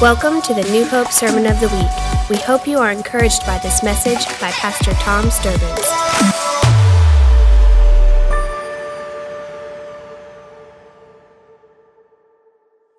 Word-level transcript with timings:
Welcome 0.00 0.40
to 0.40 0.54
the 0.54 0.62
New 0.70 0.86
Hope 0.86 1.12
Sermon 1.12 1.44
of 1.44 1.60
the 1.60 1.68
Week. 1.68 2.30
We 2.30 2.36
hope 2.42 2.66
you 2.66 2.78
are 2.78 2.90
encouraged 2.90 3.44
by 3.44 3.58
this 3.58 3.82
message 3.82 4.26
by 4.40 4.50
Pastor 4.50 4.92
Tom 4.94 5.26
Sturbins. 5.26 5.84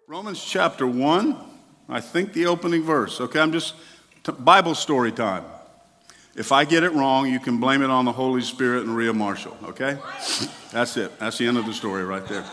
Romans 0.05 0.45
chapter 0.45 0.85
1, 0.85 1.35
I 1.89 2.01
think 2.01 2.33
the 2.33 2.45
opening 2.45 2.83
verse. 2.83 3.19
Okay, 3.19 3.39
I'm 3.39 3.51
just, 3.51 3.73
t- 4.23 4.33
Bible 4.33 4.75
story 4.75 5.11
time. 5.11 5.45
If 6.35 6.51
I 6.51 6.65
get 6.65 6.83
it 6.83 6.91
wrong, 6.91 7.25
you 7.25 7.39
can 7.39 7.59
blame 7.59 7.81
it 7.81 7.89
on 7.89 8.05
the 8.05 8.11
Holy 8.11 8.41
Spirit 8.41 8.83
and 8.83 8.95
Rhea 8.95 9.11
Marshall, 9.11 9.57
okay? 9.63 9.97
That's 10.71 10.97
it. 10.97 11.17
That's 11.17 11.39
the 11.39 11.47
end 11.47 11.57
of 11.57 11.65
the 11.65 11.73
story 11.73 12.03
right 12.03 12.27
there. 12.27 12.45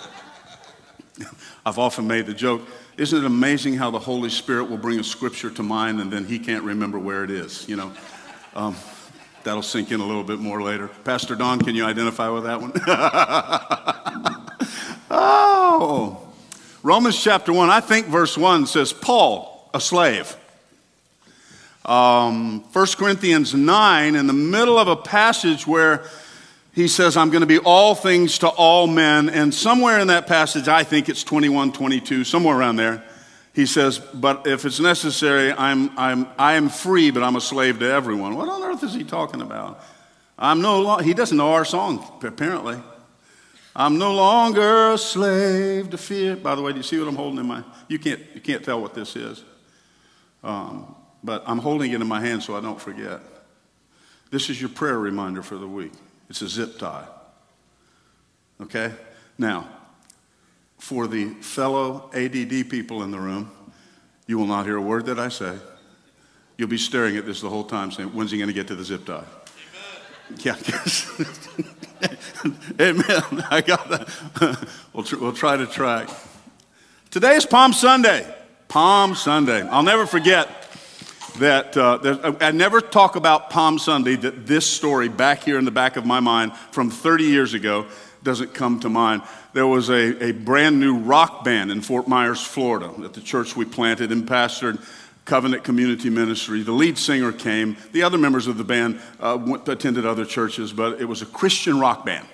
I've 1.67 1.79
often 1.79 2.07
made 2.07 2.25
the 2.25 2.33
joke 2.33 2.62
isn't 2.99 3.17
it 3.17 3.25
amazing 3.25 3.75
how 3.75 3.93
the 3.93 3.99
Holy 3.99 4.29
Spirit 4.29 4.69
will 4.69 4.77
bring 4.77 4.98
a 4.98 5.05
scripture 5.05 5.51
to 5.51 5.62
mind 5.62 6.01
and 6.01 6.12
then 6.12 6.25
he 6.25 6.37
can't 6.37 6.65
remember 6.65 6.98
where 6.98 7.23
it 7.23 7.30
is, 7.30 7.66
you 7.69 7.77
know? 7.77 7.93
Um, 8.57 8.74
that'll 9.45 9.62
sink 9.62 9.93
in 9.93 10.01
a 10.01 10.05
little 10.05 10.24
bit 10.24 10.41
more 10.41 10.61
later. 10.61 10.88
Pastor 11.05 11.37
Don, 11.37 11.61
can 11.61 11.77
you 11.77 11.84
identify 11.84 12.29
with 12.29 12.43
that 12.43 12.61
one? 12.61 12.73
oh, 15.12 16.29
Romans 16.83 17.23
chapter 17.23 17.52
1, 17.52 17.71
I 17.71 17.79
think 17.79 18.09
verse 18.09 18.37
1 18.37 18.66
says, 18.66 18.93
Paul, 18.93 19.71
a 19.73 19.80
slave. 19.80 20.37
Um, 21.85 22.65
1 22.73 22.87
Corinthians 22.96 23.55
9, 23.55 24.16
in 24.16 24.27
the 24.27 24.33
middle 24.33 24.77
of 24.77 24.88
a 24.88 24.96
passage 24.96 25.69
where 25.69 26.02
he 26.78 26.87
says, 26.87 27.16
I'm 27.16 27.30
going 27.30 27.41
to 27.41 27.46
be 27.46 27.59
all 27.59 27.96
things 27.96 28.38
to 28.38 28.48
all 28.48 28.87
men. 28.87 29.28
And 29.28 29.52
somewhere 29.52 29.98
in 29.98 30.06
that 30.09 30.28
passage, 30.28 30.68
I 30.68 30.84
think 30.84 31.09
it's 31.09 31.24
21, 31.24 31.73
22, 31.73 32.23
somewhere 32.23 32.56
around 32.56 32.77
there, 32.77 33.02
he 33.52 33.66
says, 33.66 33.98
But 33.98 34.46
if 34.46 34.64
it's 34.64 34.78
necessary, 34.78 35.52
I'm, 35.52 35.91
I'm, 35.98 36.28
I 36.38 36.52
am 36.52 36.68
free, 36.68 37.10
but 37.10 37.24
I'm 37.24 37.35
a 37.35 37.40
slave 37.40 37.80
to 37.80 37.90
everyone. 37.90 38.37
What 38.37 38.48
on 38.48 38.62
earth 38.62 38.85
is 38.85 38.95
he 38.95 39.02
talking 39.02 39.40
about? 39.40 39.82
I'm 40.38 40.62
no 40.62 40.80
lo- 40.80 40.98
he 40.98 41.15
doesn't 41.15 41.37
know 41.37 41.52
our 41.54 41.65
song, 41.65 42.07
apparently. 42.23 42.80
I'm 43.74 43.98
no 43.98 44.15
longer 44.15 44.92
a 44.92 44.98
slave 44.98 45.90
to 45.90 45.98
fear. 45.98 46.37
By 46.37 46.54
the 46.54 46.63
way, 46.63 46.70
do 46.70 46.79
you 46.79 46.85
see 46.85 47.01
what 47.01 47.09
I'm 47.09 47.16
holding 47.16 47.40
in 47.40 47.46
my? 47.46 47.65
You 47.88 47.98
can't, 47.98 48.20
you 48.37 48.40
can't 48.40 48.65
tell 48.65 48.80
what 48.80 48.95
this 48.95 49.16
is, 49.16 49.42
um, 50.45 50.95
but 51.24 51.42
I'm 51.45 51.59
holding 51.59 51.90
it 51.90 52.01
in 52.01 52.07
my 52.07 52.20
hand 52.20 52.45
so 52.45 52.57
I 52.57 52.60
don't 52.60 52.80
forget. 52.80 53.20
This 54.30 54.48
is 54.48 54.60
your 54.60 54.70
prayer 54.70 54.98
reminder 54.98 55.42
for 55.42 55.57
the 55.57 55.66
week. 55.66 55.92
It's 56.29 56.43
a 56.43 56.48
zip 56.48 56.79
tie. 56.79 57.07
Okay? 58.60 58.93
Now, 59.38 59.68
for 60.79 61.07
the 61.07 61.30
fellow 61.35 62.10
ADD 62.15 62.70
people 62.70 63.02
in 63.02 63.10
the 63.10 63.18
room, 63.18 63.51
you 64.26 64.38
will 64.38 64.47
not 64.47 64.66
hear 64.66 64.76
a 64.76 64.82
word 64.82 65.06
that 65.06 65.19
I 65.19 65.28
say. 65.28 65.56
You'll 66.56 66.69
be 66.69 66.78
staring 66.78 67.16
at 67.16 67.25
this 67.25 67.41
the 67.41 67.48
whole 67.48 67.65
time 67.65 67.91
saying, 67.91 68.10
when's 68.10 68.31
he 68.31 68.38
going 68.38 68.48
to 68.48 68.54
get 68.54 68.66
to 68.69 68.75
the 68.75 68.84
zip 68.84 69.06
tie? 69.06 69.25
Amen. 70.31 70.38
Yeah. 70.38 70.56
Amen. 72.81 73.44
I 73.50 73.60
got 73.60 73.88
that. 73.88 74.69
we'll, 74.92 75.04
tr- 75.04 75.16
we'll 75.16 75.32
try 75.32 75.56
to 75.56 75.66
track. 75.66 76.10
Today 77.10 77.37
is 77.37 77.47
Palm 77.47 77.72
Sunday. 77.72 78.34
Palm 78.66 79.15
Sunday. 79.15 79.62
I'll 79.62 79.82
never 79.82 80.06
forget 80.06 80.68
that 81.38 81.76
uh, 81.76 82.34
I 82.41 82.50
never 82.50 82.81
talk 82.81 83.16
about 83.16 83.50
Palm 83.50 83.78
Sunday, 83.78 84.16
that 84.16 84.47
this 84.47 84.66
story 84.66 85.09
back 85.09 85.44
here 85.44 85.59
in 85.59 85.65
the 85.65 85.70
back 85.70 85.97
of 85.97 86.04
my 86.04 86.20
mind 86.20 86.56
from 86.72 86.91
30 86.91 87.25
years 87.25 87.54
ago 87.54 87.87
doesn't 88.22 88.54
come 88.54 88.81
to 88.81 88.88
mind. 88.88 89.22
There 89.53 89.66
was 89.66 89.88
a, 89.91 90.25
a 90.25 90.32
brand 90.32 90.81
new 90.81 90.97
rock 90.97 91.44
band 91.44 91.70
in 91.70 91.81
Fort 91.81 92.09
Myers, 92.09 92.43
Florida, 92.43 92.93
at 93.04 93.15
the 93.15 93.20
church 93.20 93.56
we 93.56 93.65
planted 93.65 94.12
and 94.12 94.26
pastored. 94.26 94.84
Covenant 95.25 95.62
Community 95.62 96.09
Ministry. 96.09 96.62
The 96.62 96.72
lead 96.72 96.97
singer 96.97 97.32
came. 97.32 97.76
The 97.92 98.03
other 98.03 98.16
members 98.16 98.47
of 98.47 98.56
the 98.56 98.65
band 98.65 98.98
uh, 99.20 99.38
went, 99.38 99.69
attended 99.69 100.06
other 100.06 100.25
churches, 100.25 100.72
but 100.72 101.03
it 101.03 101.04
was 101.04 101.20
a 101.20 101.26
Christian 101.26 101.78
rock 101.78 102.06
band. 102.06 102.26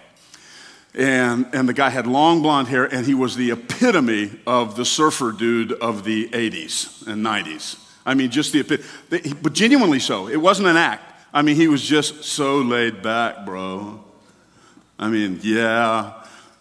And, 0.94 1.46
and 1.52 1.68
the 1.68 1.72
guy 1.72 1.90
had 1.90 2.06
long 2.06 2.40
blonde 2.40 2.68
hair, 2.68 2.84
and 2.84 3.04
he 3.04 3.14
was 3.14 3.34
the 3.34 3.50
epitome 3.50 4.30
of 4.46 4.76
the 4.76 4.84
surfer 4.84 5.32
dude 5.32 5.72
of 5.72 6.04
the 6.04 6.28
80s 6.28 7.04
and 7.08 7.26
90s. 7.26 7.83
I 8.06 8.14
mean, 8.14 8.30
just 8.30 8.52
the, 8.52 9.36
but 9.42 9.52
genuinely 9.52 9.98
so. 9.98 10.28
It 10.28 10.36
wasn't 10.36 10.68
an 10.68 10.76
act. 10.76 11.12
I 11.32 11.42
mean, 11.42 11.56
he 11.56 11.68
was 11.68 11.82
just 11.82 12.24
so 12.24 12.58
laid 12.58 13.02
back, 13.02 13.44
bro. 13.44 14.04
I 14.98 15.08
mean, 15.08 15.40
yeah. 15.42 16.12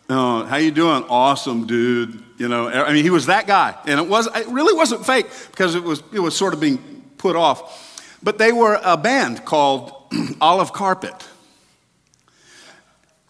Uh, 0.09 0.46
how 0.46 0.58
you 0.58 0.72
doing? 0.72 1.03
Awesome, 1.09 1.68
dude. 1.68 2.24
You 2.38 2.48
know, 2.48 2.68
I 2.68 2.92
mean, 2.92 3.03
he 3.03 3.09
was 3.09 3.28
that 3.28 3.46
guy, 3.46 3.76
and 3.86 4.00
it 4.00 4.08
was 4.08 4.28
it 4.36 4.48
really 4.48 4.74
wasn't 4.74 5.06
fake 5.06 5.28
because 5.52 5.76
it 5.76 5.84
was 5.84 6.03
it 6.12 6.20
was 6.20 6.36
sort 6.36 6.53
of 6.53 6.59
being 6.59 7.03
put 7.18 7.36
off. 7.36 7.90
But 8.24 8.38
they 8.38 8.52
were 8.52 8.80
a 8.84 8.98
band 8.98 9.46
called 9.46 9.94
Olive 10.42 10.74
Carpet, 10.74 11.14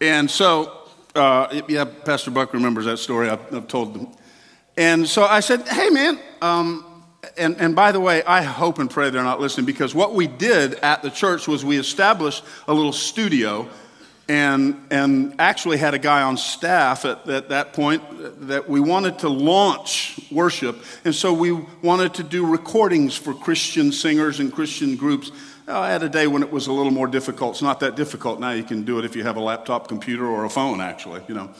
and 0.00 0.30
so 0.30 0.84
uh, 1.14 1.60
yeah, 1.68 1.84
Pastor 1.84 2.30
Buck 2.30 2.52
remembers 2.54 2.86
that 2.86 2.98
story. 2.98 3.28
I've, 3.28 3.54
I've, 3.54 3.68
told 3.68 3.94
them. 3.94 4.08
And 4.76 5.06
so 5.06 5.24
I 5.24 5.40
said, 5.40 5.68
"Hey, 5.68 5.90
man." 5.90 6.18
Um, 6.42 6.93
and, 7.36 7.56
and 7.60 7.76
by 7.76 7.92
the 7.92 8.00
way, 8.00 8.22
I 8.24 8.42
hope 8.42 8.78
and 8.78 8.90
pray 8.90 9.10
they're 9.10 9.22
not 9.22 9.40
listening 9.40 9.66
because 9.66 9.94
what 9.94 10.14
we 10.14 10.26
did 10.26 10.74
at 10.74 11.02
the 11.02 11.10
church 11.10 11.48
was 11.48 11.64
we 11.64 11.78
established 11.78 12.44
a 12.68 12.74
little 12.74 12.92
studio 12.92 13.68
and, 14.28 14.86
and 14.90 15.34
actually 15.38 15.76
had 15.76 15.94
a 15.94 15.98
guy 15.98 16.22
on 16.22 16.36
staff 16.36 17.04
at, 17.04 17.28
at 17.28 17.50
that 17.50 17.72
point 17.72 18.02
that 18.48 18.68
we 18.68 18.80
wanted 18.80 19.18
to 19.20 19.28
launch 19.28 20.18
worship. 20.30 20.82
And 21.04 21.14
so 21.14 21.32
we 21.32 21.52
wanted 21.82 22.14
to 22.14 22.22
do 22.22 22.46
recordings 22.46 23.16
for 23.16 23.34
Christian 23.34 23.92
singers 23.92 24.40
and 24.40 24.52
Christian 24.52 24.96
groups. 24.96 25.30
I 25.66 25.90
had 25.90 26.02
a 26.02 26.08
day 26.08 26.26
when 26.26 26.42
it 26.42 26.50
was 26.50 26.66
a 26.66 26.72
little 26.72 26.92
more 26.92 27.06
difficult. 27.06 27.54
It's 27.54 27.62
not 27.62 27.80
that 27.80 27.96
difficult 27.96 28.40
now. 28.40 28.50
You 28.50 28.64
can 28.64 28.84
do 28.84 28.98
it 28.98 29.04
if 29.04 29.16
you 29.16 29.24
have 29.24 29.36
a 29.36 29.40
laptop 29.40 29.88
computer 29.88 30.26
or 30.26 30.44
a 30.44 30.50
phone, 30.50 30.80
actually, 30.80 31.22
you 31.28 31.34
know 31.34 31.50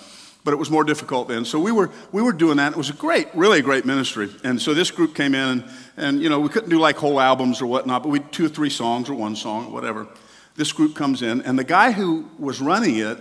but 0.45 0.53
it 0.53 0.59
was 0.59 0.71
more 0.71 0.85
difficult 0.85 1.27
then. 1.27 1.45
So 1.45 1.59
we 1.59 1.73
were, 1.73 1.91
we 2.13 2.23
were 2.23 2.33
doing 2.33 2.59
that. 2.59 2.73
It 2.73 2.79
was 2.79 2.91
a 2.91 2.95
great, 2.95 3.29
really 3.35 3.61
a 3.61 3.63
great 3.63 3.87
ministry. 3.87 4.29
And 4.45 4.61
so 4.61 4.75
this 4.75 4.91
group 4.91 5.15
came 5.15 5.35
in, 5.35 5.49
and, 5.49 5.65
and 5.97 6.23
you 6.23 6.29
know, 6.29 6.39
we 6.39 6.51
couldn't 6.51 6.69
do 6.69 6.79
like 6.79 6.97
whole 6.97 7.19
albums 7.19 7.63
or 7.63 7.67
whatnot, 7.67 8.03
but 8.03 8.11
we 8.11 8.21
two 8.21 8.47
or 8.47 8.51
three 8.51 8.71
songs 8.71 9.09
or 9.09 9.15
one 9.15 9.37
song, 9.37 9.73
whatever. 9.73 10.07
This 10.57 10.71
group 10.71 10.95
comes 10.95 11.23
in, 11.23 11.43
and 11.43 11.59
the 11.59 11.65
guy 11.65 11.91
who 11.91 12.29
was 12.39 12.61
running 12.61 12.97
it, 12.97 13.19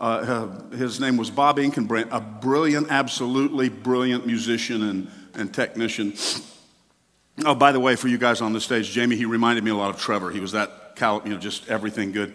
uh, 0.00 0.04
uh, 0.04 0.76
his 0.76 1.00
name 1.00 1.16
was 1.16 1.30
Bob 1.30 1.56
Inkenbrand, 1.56 2.08
a 2.12 2.20
brilliant, 2.20 2.86
absolutely 2.90 3.68
brilliant 3.68 4.26
musician 4.26 4.82
and, 4.88 5.10
and 5.34 5.52
technician. 5.52 6.14
Oh, 7.44 7.54
by 7.54 7.72
the 7.72 7.80
way, 7.80 7.96
for 7.96 8.08
you 8.08 8.18
guys 8.18 8.40
on 8.40 8.52
the 8.52 8.60
stage, 8.60 8.90
Jamie, 8.90 9.16
he 9.16 9.24
reminded 9.24 9.64
me 9.64 9.70
a 9.70 9.74
lot 9.74 9.90
of 9.90 10.00
Trevor. 10.00 10.30
He 10.30 10.40
was 10.40 10.52
that, 10.52 10.94
you 11.00 11.30
know, 11.32 11.36
just 11.38 11.68
everything 11.68 12.12
good. 12.12 12.34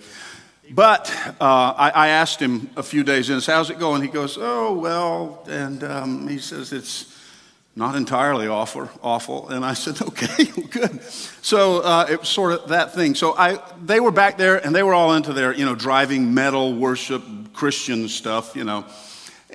But 0.72 1.14
uh, 1.42 1.74
I, 1.78 1.92
I, 1.94 2.08
asked 2.10 2.40
him 2.40 2.70
a 2.78 2.84
few 2.84 3.04
days 3.04 3.30
in, 3.30 3.42
how's 3.42 3.70
it 3.70 3.80
going? 3.80 4.02
He 4.02 4.08
goes, 4.08 4.38
oh, 4.40 4.74
well, 4.74 5.44
and 5.48 5.84
um, 5.84 6.28
he 6.28 6.40
says, 6.40 6.72
it's 6.72 7.14
not 7.76 7.96
entirely 7.96 8.48
awful, 8.48 8.90
awful. 9.02 9.50
And 9.50 9.66
I 9.66 9.74
said, 9.74 10.02
okay, 10.02 10.46
good. 10.70 11.02
So 11.42 11.82
uh, 11.82 12.08
it 12.10 12.20
was 12.20 12.30
sort 12.30 12.54
of 12.54 12.70
that 12.70 12.94
thing. 12.94 13.14
So 13.16 13.36
I, 13.36 13.60
they 13.84 14.00
were 14.00 14.12
back 14.12 14.38
there 14.38 14.64
and 14.66 14.74
they 14.74 14.84
were 14.84 14.94
all 14.94 15.14
into 15.16 15.34
their, 15.34 15.54
you 15.54 15.66
know, 15.66 15.76
driving 15.76 16.34
metal 16.34 16.74
worship, 16.74 17.24
Christian 17.54 18.08
stuff, 18.08 18.56
you 18.56 18.64
know. 18.64 18.86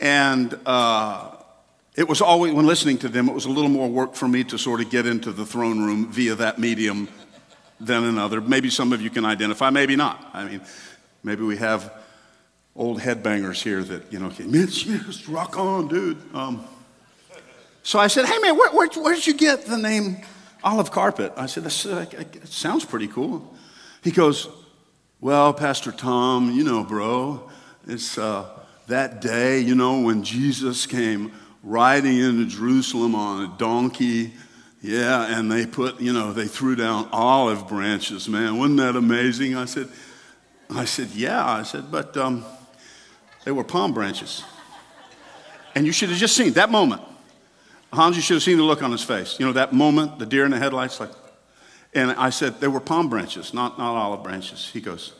And 0.00 0.58
uh, 0.66 1.36
it 1.96 2.08
was 2.08 2.20
always, 2.20 2.52
when 2.52 2.66
listening 2.66 2.98
to 2.98 3.08
them, 3.08 3.28
it 3.28 3.34
was 3.34 3.46
a 3.46 3.50
little 3.50 3.70
more 3.70 3.88
work 3.88 4.14
for 4.14 4.28
me 4.28 4.44
to 4.44 4.58
sort 4.58 4.80
of 4.80 4.90
get 4.90 5.06
into 5.06 5.32
the 5.32 5.46
throne 5.46 5.82
room 5.82 6.12
via 6.12 6.34
that 6.34 6.58
medium 6.58 7.08
than 7.80 8.04
another. 8.04 8.40
Maybe 8.40 8.68
some 8.68 8.92
of 8.92 9.00
you 9.00 9.10
can 9.10 9.24
identify, 9.24 9.70
maybe 9.70 9.96
not. 9.96 10.28
I 10.32 10.44
mean, 10.44 10.60
Maybe 11.28 11.42
we 11.42 11.58
have 11.58 11.92
old 12.74 13.00
headbangers 13.00 13.62
here 13.62 13.82
that, 13.82 14.10
you 14.10 14.18
know, 14.18 14.32
Mitch, 14.46 14.86
yes, 14.86 15.28
rock 15.28 15.58
on, 15.58 15.86
dude. 15.86 16.16
Um, 16.34 16.64
so 17.82 17.98
I 17.98 18.06
said, 18.06 18.24
hey, 18.24 18.38
man, 18.38 18.56
where, 18.56 18.70
where, 18.70 18.88
where, 18.96 19.14
did 19.14 19.26
you 19.26 19.34
get 19.34 19.66
the 19.66 19.76
name 19.76 20.22
Olive 20.64 20.90
Carpet? 20.90 21.34
I 21.36 21.44
said, 21.44 21.64
uh, 21.64 22.06
it 22.22 22.48
sounds 22.48 22.86
pretty 22.86 23.08
cool. 23.08 23.54
He 24.02 24.10
goes, 24.10 24.48
well, 25.20 25.52
Pastor 25.52 25.92
Tom, 25.92 26.50
you 26.50 26.64
know, 26.64 26.82
bro, 26.82 27.50
it's 27.86 28.16
uh, 28.16 28.48
that 28.86 29.20
day, 29.20 29.60
you 29.60 29.74
know, 29.74 30.00
when 30.00 30.22
Jesus 30.22 30.86
came 30.86 31.30
riding 31.62 32.16
into 32.16 32.46
Jerusalem 32.46 33.14
on 33.14 33.44
a 33.44 33.58
donkey. 33.58 34.32
Yeah, 34.80 35.38
and 35.38 35.52
they 35.52 35.66
put, 35.66 36.00
you 36.00 36.14
know, 36.14 36.32
they 36.32 36.46
threw 36.46 36.74
down 36.74 37.10
olive 37.12 37.68
branches, 37.68 38.30
man. 38.30 38.56
Wasn't 38.56 38.78
that 38.78 38.96
amazing? 38.96 39.56
I 39.56 39.66
said, 39.66 39.90
I 40.70 40.84
said, 40.84 41.08
Yeah. 41.08 41.44
I 41.44 41.62
said, 41.62 41.90
But 41.90 42.16
um, 42.16 42.44
they 43.44 43.52
were 43.52 43.64
palm 43.64 43.92
branches. 43.92 44.44
And 45.74 45.86
you 45.86 45.92
should 45.92 46.08
have 46.08 46.18
just 46.18 46.36
seen 46.36 46.52
that 46.54 46.70
moment. 46.70 47.02
Hans, 47.92 48.16
you 48.16 48.22
should 48.22 48.34
have 48.34 48.42
seen 48.42 48.58
the 48.58 48.64
look 48.64 48.82
on 48.82 48.92
his 48.92 49.02
face. 49.02 49.38
You 49.38 49.46
know, 49.46 49.52
that 49.52 49.72
moment, 49.72 50.18
the 50.18 50.26
deer 50.26 50.44
in 50.44 50.50
the 50.50 50.58
headlights, 50.58 51.00
like. 51.00 51.10
And 51.94 52.10
I 52.12 52.30
said, 52.30 52.60
They 52.60 52.68
were 52.68 52.80
palm 52.80 53.08
branches, 53.08 53.54
not, 53.54 53.78
not 53.78 53.96
olive 53.96 54.22
branches. 54.22 54.68
He 54.72 54.80
goes, 54.80 55.14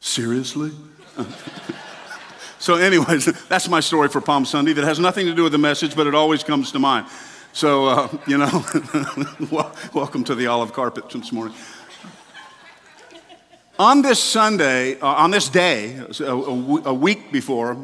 Seriously? 0.00 0.70
so, 2.58 2.76
anyways, 2.76 3.26
that's 3.48 3.68
my 3.68 3.80
story 3.80 4.08
for 4.08 4.20
Palm 4.20 4.46
Sunday 4.46 4.72
that 4.72 4.84
has 4.84 4.98
nothing 4.98 5.26
to 5.26 5.34
do 5.34 5.42
with 5.42 5.52
the 5.52 5.58
message, 5.58 5.94
but 5.94 6.06
it 6.06 6.14
always 6.14 6.42
comes 6.42 6.72
to 6.72 6.78
mind. 6.78 7.06
So, 7.52 7.86
uh, 7.86 8.08
you 8.26 8.38
know, 8.38 8.64
welcome 9.92 10.24
to 10.24 10.34
the 10.34 10.46
olive 10.46 10.72
carpet 10.72 11.10
this 11.10 11.32
morning. 11.32 11.54
On 13.80 14.02
this 14.02 14.22
Sunday, 14.22 15.00
uh, 15.00 15.06
on 15.06 15.30
this 15.30 15.48
day, 15.48 15.98
a, 16.20 16.92
week 16.92 17.32
before, 17.32 17.78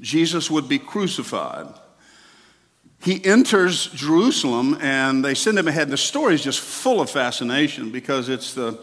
Jesus 0.00 0.50
would 0.50 0.66
be 0.66 0.78
crucified. 0.78 1.66
He 3.02 3.22
enters 3.22 3.88
Jerusalem 3.88 4.78
and 4.80 5.22
they 5.22 5.34
send 5.34 5.58
him 5.58 5.68
ahead. 5.68 5.90
The 5.90 5.98
story 5.98 6.32
is 6.32 6.42
just 6.42 6.60
full 6.60 7.02
of 7.02 7.10
fascination 7.10 7.90
because 7.90 8.30
it's 8.30 8.54
the, 8.54 8.78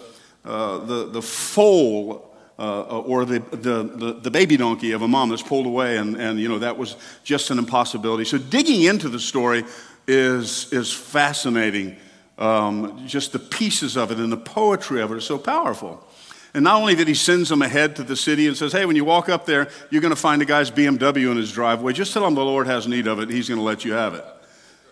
uh, 0.46 0.78
the, 0.86 1.08
the 1.08 1.24
foal 1.24 2.32
uh, 2.60 3.00
or 3.00 3.26
the, 3.26 3.40
the, 3.40 3.84
the, 3.86 4.20
the, 4.22 4.30
baby 4.30 4.56
donkey 4.56 4.92
of 4.92 5.02
a 5.02 5.08
mom 5.08 5.30
that's 5.30 5.42
pulled 5.42 5.66
away, 5.66 5.98
and, 5.98 6.16
and 6.18 6.40
you 6.40 6.48
know, 6.48 6.60
that 6.60 6.78
was 6.78 6.98
just 7.24 7.50
an 7.50 7.58
impossibility. 7.58 8.26
So, 8.26 8.38
digging 8.38 8.84
into 8.84 9.10
the 9.10 9.20
story 9.20 9.64
is, 10.08 10.72
is 10.72 10.94
fascinating. 10.94 11.98
Um, 12.38 13.08
just 13.08 13.32
the 13.32 13.40
pieces 13.40 13.98
of 13.98 14.12
it 14.12 14.20
and 14.20 14.32
the 14.32 14.38
poetry 14.38 15.02
of 15.02 15.12
it 15.12 15.18
is 15.18 15.24
so 15.24 15.40
powerful. 15.40 16.08
And 16.54 16.64
not 16.64 16.80
only 16.80 16.94
that 16.96 17.08
he 17.08 17.16
sends 17.16 17.50
them 17.50 17.64
ahead 17.64 17.96
to 17.96 18.04
the 18.04 18.16
city 18.16 18.48
and 18.48 18.56
says, 18.56 18.72
hey, 18.72 18.86
when 18.86 18.96
you 18.96 19.04
walk 19.04 19.28
up 19.28 19.46
there, 19.46 19.70
you're 19.90 20.02
going 20.02 20.14
to 20.14 20.20
find 20.20 20.42
a 20.42 20.46
guy's 20.46 20.70
BMW 20.70 21.32
in 21.32 21.38
his 21.38 21.52
driveway. 21.52 21.94
Just 21.94 22.14
tell 22.14 22.26
him 22.28 22.36
the 22.36 22.46
Lord 22.46 22.68
has 22.68 22.88
need 22.88 23.08
of 23.08 23.20
it. 23.20 23.30
He's 23.30 23.50
going 23.50 23.60
to 23.60 23.64
let 23.64 23.84
you 23.84 23.94
have 23.94 24.14
it. 24.14 24.24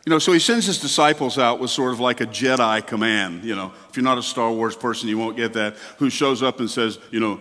You 0.06 0.10
know, 0.10 0.18
so 0.18 0.31
he 0.31 0.40
sends 0.40 0.66
his 0.66 0.80
disciples 0.80 1.38
out 1.38 1.60
with 1.60 1.69
sort 1.69 1.94
of 1.94 2.00
like 2.00 2.22
a 2.22 2.25
Jedi 2.25 2.86
command. 2.88 3.44
You 3.44 3.56
know, 3.56 3.72
if 3.90 3.96
you're 3.96 4.04
not 4.04 4.18
a 4.18 4.24
Star 4.24 4.52
Wars 4.52 4.75
person, 4.75 5.08
you 5.08 5.19
won't 5.19 5.38
get 5.38 5.54
that. 5.54 5.75
Who 6.00 6.10
shows 6.10 6.42
up 6.42 6.60
and 6.60 6.69
says, 6.69 6.98
you 7.12 7.19
know, 7.19 7.40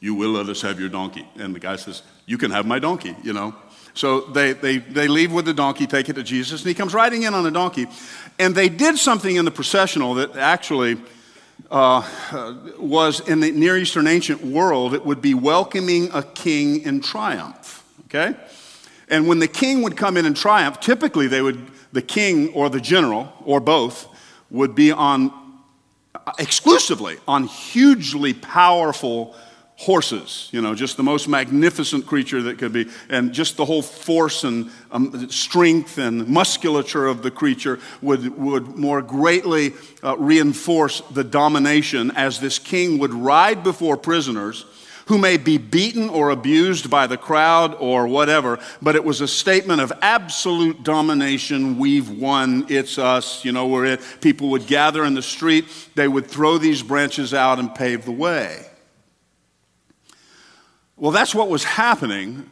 you 0.00 0.14
will 0.14 0.32
let 0.32 0.48
us 0.50 0.60
have 0.60 0.78
your 0.78 0.90
donkey. 0.90 1.26
And 1.36 1.54
the 1.54 1.60
guy 1.60 1.76
says, 1.76 2.02
you 2.26 2.36
can 2.36 2.50
have 2.50 2.66
my 2.66 2.78
donkey, 2.78 3.16
you 3.22 3.32
know. 3.32 3.54
So 3.94 4.20
they, 4.20 4.52
they, 4.52 4.78
they 4.78 5.08
leave 5.08 5.32
with 5.32 5.46
the 5.46 5.54
donkey, 5.54 5.86
take 5.86 6.08
it 6.10 6.14
to 6.14 6.22
Jesus, 6.22 6.60
and 6.60 6.68
he 6.68 6.74
comes 6.74 6.92
riding 6.92 7.22
in 7.22 7.32
on 7.32 7.46
a 7.46 7.50
donkey. 7.50 7.86
And 8.38 8.54
they 8.54 8.68
did 8.68 8.98
something 8.98 9.36
in 9.36 9.44
the 9.44 9.50
processional 9.50 10.14
that 10.14 10.36
actually 10.36 10.98
uh, 11.70 12.02
was 12.78 13.20
in 13.28 13.40
the 13.40 13.50
Near 13.50 13.76
Eastern 13.76 14.06
ancient 14.06 14.44
world, 14.44 14.94
it 14.94 15.04
would 15.04 15.22
be 15.22 15.34
welcoming 15.34 16.10
a 16.12 16.22
king 16.22 16.82
in 16.82 17.00
triumph, 17.00 17.84
okay? 18.06 18.34
And 19.08 19.26
when 19.26 19.38
the 19.38 19.48
king 19.48 19.82
would 19.82 19.96
come 19.96 20.16
in 20.16 20.26
in 20.26 20.34
triumph, 20.34 20.80
typically 20.80 21.26
they 21.26 21.42
would, 21.42 21.70
the 21.92 22.02
king 22.02 22.52
or 22.52 22.68
the 22.68 22.80
general, 22.80 23.32
or 23.44 23.60
both, 23.60 24.08
would 24.50 24.74
be 24.74 24.92
on 24.92 25.32
exclusively 26.38 27.16
on 27.26 27.44
hugely 27.44 28.32
powerful 28.32 29.34
horses, 29.82 30.48
you 30.52 30.62
know, 30.62 30.76
just 30.76 30.96
the 30.96 31.02
most 31.02 31.26
magnificent 31.26 32.06
creature 32.06 32.40
that 32.40 32.56
could 32.56 32.72
be, 32.72 32.86
and 33.08 33.32
just 33.32 33.56
the 33.56 33.64
whole 33.64 33.82
force 33.82 34.44
and 34.44 34.70
um, 34.92 35.28
strength 35.28 35.98
and 35.98 36.28
musculature 36.28 37.08
of 37.08 37.22
the 37.22 37.32
creature 37.32 37.80
would, 38.00 38.38
would 38.38 38.76
more 38.76 39.02
greatly 39.02 39.72
uh, 40.04 40.16
reinforce 40.18 41.00
the 41.10 41.24
domination 41.24 42.12
as 42.12 42.38
this 42.38 42.60
king 42.60 42.98
would 42.98 43.12
ride 43.12 43.64
before 43.64 43.96
prisoners 43.96 44.64
who 45.06 45.18
may 45.18 45.36
be 45.36 45.58
beaten 45.58 46.08
or 46.08 46.30
abused 46.30 46.88
by 46.88 47.08
the 47.08 47.16
crowd 47.16 47.74
or 47.80 48.06
whatever, 48.06 48.60
but 48.80 48.94
it 48.94 49.02
was 49.02 49.20
a 49.20 49.26
statement 49.26 49.80
of 49.80 49.92
absolute 50.00 50.84
domination. 50.84 51.76
We've 51.76 52.08
won, 52.08 52.66
it's 52.68 52.98
us, 52.98 53.44
you 53.44 53.50
know, 53.50 53.66
we're 53.66 53.86
it. 53.86 54.00
People 54.20 54.50
would 54.50 54.68
gather 54.68 55.04
in 55.04 55.14
the 55.14 55.22
street, 55.22 55.64
they 55.96 56.06
would 56.06 56.28
throw 56.28 56.56
these 56.56 56.84
branches 56.84 57.34
out 57.34 57.58
and 57.58 57.74
pave 57.74 58.04
the 58.04 58.12
way. 58.12 58.68
Well, 61.02 61.10
that's 61.10 61.34
what 61.34 61.48
was 61.48 61.64
happening 61.64 62.48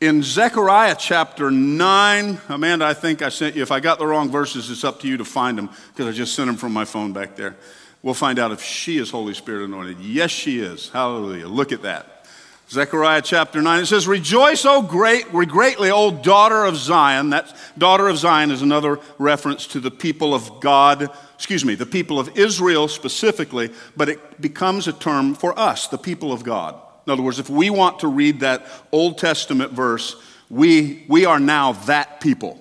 in 0.00 0.22
Zechariah 0.22 0.94
chapter 0.96 1.50
9. 1.50 2.40
Amanda, 2.48 2.84
I 2.84 2.94
think 2.94 3.22
I 3.22 3.28
sent 3.28 3.56
you. 3.56 3.62
If 3.62 3.72
I 3.72 3.80
got 3.80 3.98
the 3.98 4.06
wrong 4.06 4.30
verses, 4.30 4.70
it's 4.70 4.84
up 4.84 5.00
to 5.00 5.08
you 5.08 5.16
to 5.16 5.24
find 5.24 5.58
them 5.58 5.68
because 5.88 6.06
I 6.06 6.16
just 6.16 6.36
sent 6.36 6.46
them 6.46 6.54
from 6.54 6.72
my 6.72 6.84
phone 6.84 7.12
back 7.12 7.34
there. 7.34 7.56
We'll 8.00 8.14
find 8.14 8.38
out 8.38 8.52
if 8.52 8.62
she 8.62 8.98
is 8.98 9.10
Holy 9.10 9.34
Spirit 9.34 9.64
anointed. 9.64 9.98
Yes, 9.98 10.30
she 10.30 10.60
is. 10.60 10.90
Hallelujah. 10.90 11.48
Look 11.48 11.72
at 11.72 11.82
that. 11.82 12.24
Zechariah 12.70 13.20
chapter 13.20 13.60
9, 13.60 13.82
it 13.82 13.86
says, 13.86 14.06
Rejoice, 14.06 14.64
O 14.64 14.82
great, 14.82 15.32
greatly, 15.32 15.90
O 15.90 16.12
daughter 16.12 16.64
of 16.64 16.76
Zion. 16.76 17.30
That 17.30 17.52
daughter 17.76 18.06
of 18.06 18.16
Zion 18.16 18.52
is 18.52 18.62
another 18.62 19.00
reference 19.18 19.66
to 19.66 19.80
the 19.80 19.90
people 19.90 20.36
of 20.36 20.60
God, 20.60 21.10
excuse 21.34 21.64
me, 21.64 21.74
the 21.74 21.84
people 21.84 22.20
of 22.20 22.38
Israel 22.38 22.86
specifically, 22.86 23.70
but 23.96 24.08
it 24.08 24.40
becomes 24.40 24.86
a 24.86 24.92
term 24.92 25.34
for 25.34 25.58
us, 25.58 25.88
the 25.88 25.98
people 25.98 26.32
of 26.32 26.44
God. 26.44 26.80
In 27.06 27.12
other 27.12 27.22
words, 27.22 27.38
if 27.38 27.50
we 27.50 27.70
want 27.70 28.00
to 28.00 28.08
read 28.08 28.40
that 28.40 28.66
Old 28.92 29.18
Testament 29.18 29.72
verse, 29.72 30.16
we, 30.48 31.04
we 31.08 31.24
are 31.24 31.40
now 31.40 31.72
that 31.72 32.20
people. 32.20 32.58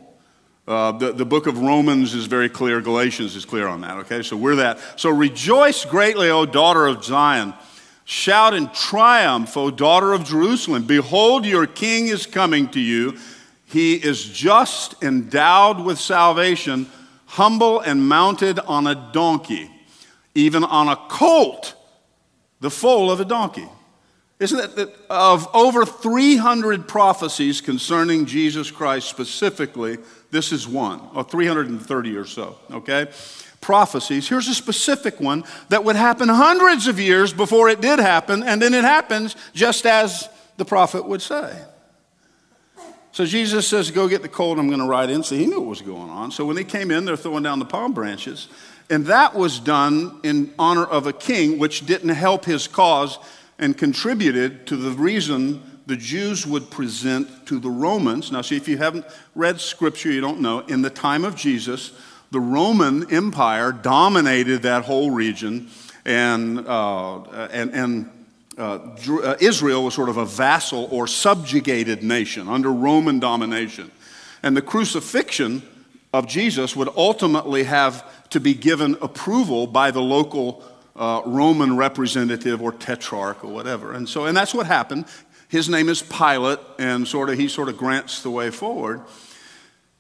Uh, 0.68 0.92
the, 0.94 1.12
the 1.12 1.26
book 1.26 1.48
of 1.48 1.60
Romans 1.60 2.14
is 2.14 2.28
very 2.28 2.48
clear, 2.48 2.82
Galatians 2.82 3.36
is 3.36 3.46
clear 3.46 3.68
on 3.68 3.82
that, 3.82 3.98
okay? 3.98 4.24
So 4.24 4.38
we're 4.38 4.56
that. 4.56 4.80
So 4.96 5.10
rejoice 5.10 5.86
greatly, 5.86 6.30
O 6.30 6.46
daughter 6.46 6.88
of 6.88 7.04
Zion. 7.04 7.54
Shout 8.06 8.54
in 8.54 8.70
triumph, 8.70 9.56
O 9.58 9.70
daughter 9.72 10.14
of 10.14 10.24
Jerusalem. 10.24 10.86
Behold, 10.86 11.46
your 11.46 11.68
king 11.68 12.08
is 12.08 12.26
coming 12.26 12.70
to 12.70 12.80
you. 12.80 13.18
He 13.66 13.96
is 13.96 14.24
just, 14.26 15.02
endowed 15.04 15.80
with 15.80 16.00
salvation, 16.00 16.88
humble 17.26 17.80
and 17.80 18.08
mounted 18.08 18.60
on 18.60 18.88
a 18.88 19.12
donkey, 19.14 19.72
even 20.36 20.64
on 20.64 20.90
a 20.90 20.96
colt, 20.96 21.76
the 22.60 22.70
foal 22.70 23.10
of 23.10 23.20
a 23.20 23.26
donkey. 23.26 23.68
Isn't 24.42 24.60
it 24.60 24.76
that 24.76 24.90
of 25.08 25.48
over 25.54 25.86
300 25.86 26.88
prophecies 26.88 27.62
concerning 27.62 28.26
Jesus 28.26 28.72
Christ 28.72 29.08
specifically, 29.08 30.00
this 30.32 30.52
is 30.52 30.68
one, 30.68 31.00
or 31.14 31.24
330 31.24 32.18
or 32.18 32.26
so, 32.26 32.58
okay? 32.72 33.08
Prophecies. 33.62 34.28
Here's 34.28 34.48
a 34.48 34.56
specific 34.56 35.20
one 35.20 35.44
that 35.70 35.84
would 35.84 35.96
happen 35.96 36.28
hundreds 36.28 36.88
of 36.88 37.00
years 37.00 37.32
before 37.32 37.70
it 37.70 37.82
did 37.82 38.00
happen, 38.00 38.42
and 38.42 38.60
then 38.60 38.74
it 38.74 38.84
happens 38.84 39.36
just 39.54 39.86
as 39.86 40.28
the 40.58 40.66
prophet 40.66 41.06
would 41.06 41.22
say. 41.22 41.56
So 43.12 43.26
Jesus 43.26 43.68
says, 43.68 43.92
Go 43.92 44.08
get 44.08 44.24
the 44.24 44.28
colt, 44.28 44.58
I'm 44.58 44.70
going 44.70 44.80
to 44.80 44.88
ride 44.88 45.12
in. 45.12 45.22
So 45.22 45.36
he 45.36 45.46
knew 45.46 45.60
what 45.60 45.70
was 45.70 45.82
going 45.84 46.10
on. 46.10 46.32
So 46.32 46.46
when 46.46 46.56
they 46.56 46.64
came 46.64 46.90
in, 46.90 47.06
they're 47.06 47.16
throwing 47.16 47.44
down 47.44 47.60
the 47.60 47.66
palm 47.66 47.94
branches. 47.94 48.48
And 48.90 49.06
that 49.06 49.36
was 49.36 49.60
done 49.60 50.20
in 50.24 50.52
honor 50.58 50.84
of 50.84 51.06
a 51.06 51.14
king, 51.14 51.60
which 51.60 51.86
didn't 51.86 52.10
help 52.10 52.44
his 52.44 52.68
cause 52.68 53.20
and 53.62 53.78
contributed 53.78 54.68
to 54.68 54.75
the 54.75 54.92
reason 54.92 55.62
the 55.86 55.96
Jews 55.96 56.46
would 56.46 56.69
present 56.69 57.46
to 57.46 57.60
the 57.60 57.69
Romans. 57.69 58.31
Now, 58.31 58.42
see, 58.42 58.58
if 58.58 58.68
you 58.68 58.78
haven't 58.78 59.06
read 59.36 59.62
scripture, 59.62 60.12
you 60.12 60.19
don't 60.19 60.42
know. 60.42 60.60
In 60.62 60.81
the 60.81 60.90
time 60.90 61.24
of 61.24 61.36
Jesus, 61.36 61.92
the 62.31 62.40
Roman 62.40 63.12
Empire 63.12 63.71
dominated 63.71 64.64
that 64.64 64.85
whole 64.85 65.12
region, 65.12 65.69
and, 66.06 66.68
uh, 66.68 67.21
and, 67.52 67.71
and 67.71 68.09
uh, 68.57 68.80
uh, 69.07 69.38
Israel 69.40 69.83
was 69.83 69.94
sort 69.94 70.09
of 70.09 70.18
a 70.18 70.26
vassal 70.26 70.88
or 70.92 71.07
subjugated 71.07 72.04
nation 72.04 72.47
under 72.47 72.71
Roman 72.71 73.19
domination. 73.19 73.92
And 74.44 74.57
the 74.57 74.62
crucifixion 74.62 75.62
of 76.14 76.28
Jesus 76.28 76.76
would 76.76 76.90
ultimately 76.95 77.64
have 77.64 78.30
to 78.30 78.40
be 78.40 78.54
given 78.54 78.97
approval 79.02 79.68
by 79.68 79.92
the 79.92 80.02
local 80.02 80.64
uh, 80.95 81.21
Roman 81.26 81.78
representative 81.78 82.62
or 82.62 82.71
tetrarch 82.71 83.44
or 83.44 83.52
whatever. 83.52 83.94
And 83.94 84.07
so, 84.07 84.26
and 84.26 84.36
that's 84.36 84.54
what 84.54 84.66
happened. 84.66 85.06
His 85.48 85.68
name 85.68 85.90
is 85.90 86.02
Pilate, 86.02 86.60
and 86.80 87.07
sort 87.07 87.30
of 87.30 87.38
he 87.38 87.48
sort 87.48 87.69
of 87.69 87.78
grants 87.78 88.24
the 88.24 88.30
way 88.30 88.52
forward. 88.52 89.02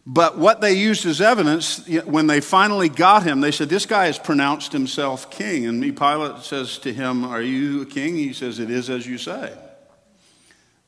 But 0.05 0.37
what 0.37 0.61
they 0.61 0.73
used 0.73 1.05
as 1.05 1.21
evidence 1.21 1.87
when 2.05 2.27
they 2.27 2.41
finally 2.41 2.89
got 2.89 3.23
him, 3.23 3.41
they 3.41 3.51
said, 3.51 3.69
This 3.69 3.85
guy 3.85 4.05
has 4.05 4.17
pronounced 4.17 4.71
himself 4.71 5.29
king. 5.29 5.65
And 5.65 5.81
Pilate 5.95 6.43
says 6.43 6.79
to 6.79 6.93
him, 6.93 7.23
Are 7.23 7.41
you 7.41 7.81
a 7.81 7.85
king? 7.85 8.15
He 8.15 8.33
says, 8.33 8.59
It 8.59 8.71
is 8.71 8.89
as 8.89 9.05
you 9.05 9.17
say. 9.17 9.53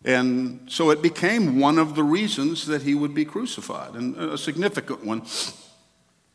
And 0.05 0.61
so 0.67 0.89
it 0.89 1.01
became 1.01 1.59
one 1.59 1.77
of 1.77 1.95
the 1.95 2.03
reasons 2.03 2.65
that 2.67 2.81
he 2.81 2.93
would 2.93 3.13
be 3.13 3.23
crucified, 3.23 3.93
and 3.93 4.17
a 4.17 4.37
significant 4.37 5.05
one 5.05 5.23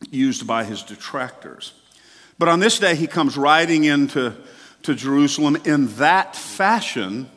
used 0.09 0.47
by 0.47 0.63
his 0.63 0.81
detractors. 0.81 1.73
But 2.39 2.47
on 2.47 2.61
this 2.61 2.79
day, 2.79 2.95
he 2.95 3.05
comes 3.05 3.37
riding 3.37 3.83
into 3.83 4.33
to 4.83 4.95
Jerusalem 4.95 5.57
in 5.65 5.87
that 5.97 6.35
fashion. 6.35 7.29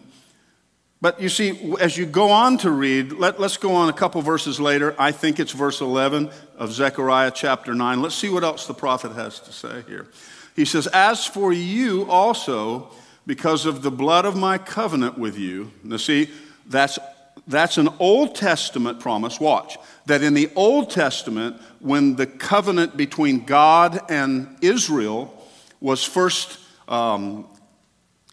But 1.00 1.20
you 1.20 1.28
see, 1.28 1.74
as 1.80 1.96
you 1.98 2.06
go 2.06 2.30
on 2.30 2.58
to 2.58 2.70
read, 2.70 3.12
let, 3.12 3.40
us 3.40 3.56
go 3.56 3.74
on 3.74 3.88
a 3.88 3.92
couple 3.92 4.22
verses 4.22 4.60
later. 4.60 4.94
I 4.98 5.10
think 5.10 5.40
it's 5.40 5.50
verse 5.50 5.80
11 5.80 6.30
of 6.56 6.72
Zechariah 6.72 7.32
chapter 7.34 7.74
9. 7.74 8.00
Let's 8.00 8.14
see 8.14 8.28
what 8.28 8.44
else 8.44 8.66
the 8.66 8.74
prophet 8.74 9.12
has 9.12 9.40
to 9.40 9.52
say 9.52 9.82
here. 9.88 10.06
He 10.54 10.64
says, 10.64 10.86
As 10.86 11.26
for 11.26 11.52
you 11.52 12.08
also, 12.08 12.90
because 13.26 13.66
of 13.66 13.82
the 13.82 13.90
blood 13.90 14.24
of 14.24 14.36
my 14.36 14.58
covenant 14.58 15.18
with 15.18 15.36
you. 15.36 15.72
Now, 15.82 15.96
see, 15.96 16.30
that's, 16.66 17.00
that's 17.48 17.78
an 17.78 17.88
Old 17.98 18.36
Testament 18.36 19.00
promise. 19.00 19.40
Watch 19.40 19.76
that 20.06 20.22
in 20.22 20.34
the 20.34 20.50
Old 20.54 20.90
Testament, 20.90 21.60
when 21.80 22.16
the 22.16 22.26
covenant 22.26 22.96
between 22.96 23.44
God 23.44 24.00
and 24.10 24.56
Israel 24.60 25.32
was 25.80 26.04
first 26.04 26.58
um, 26.88 27.46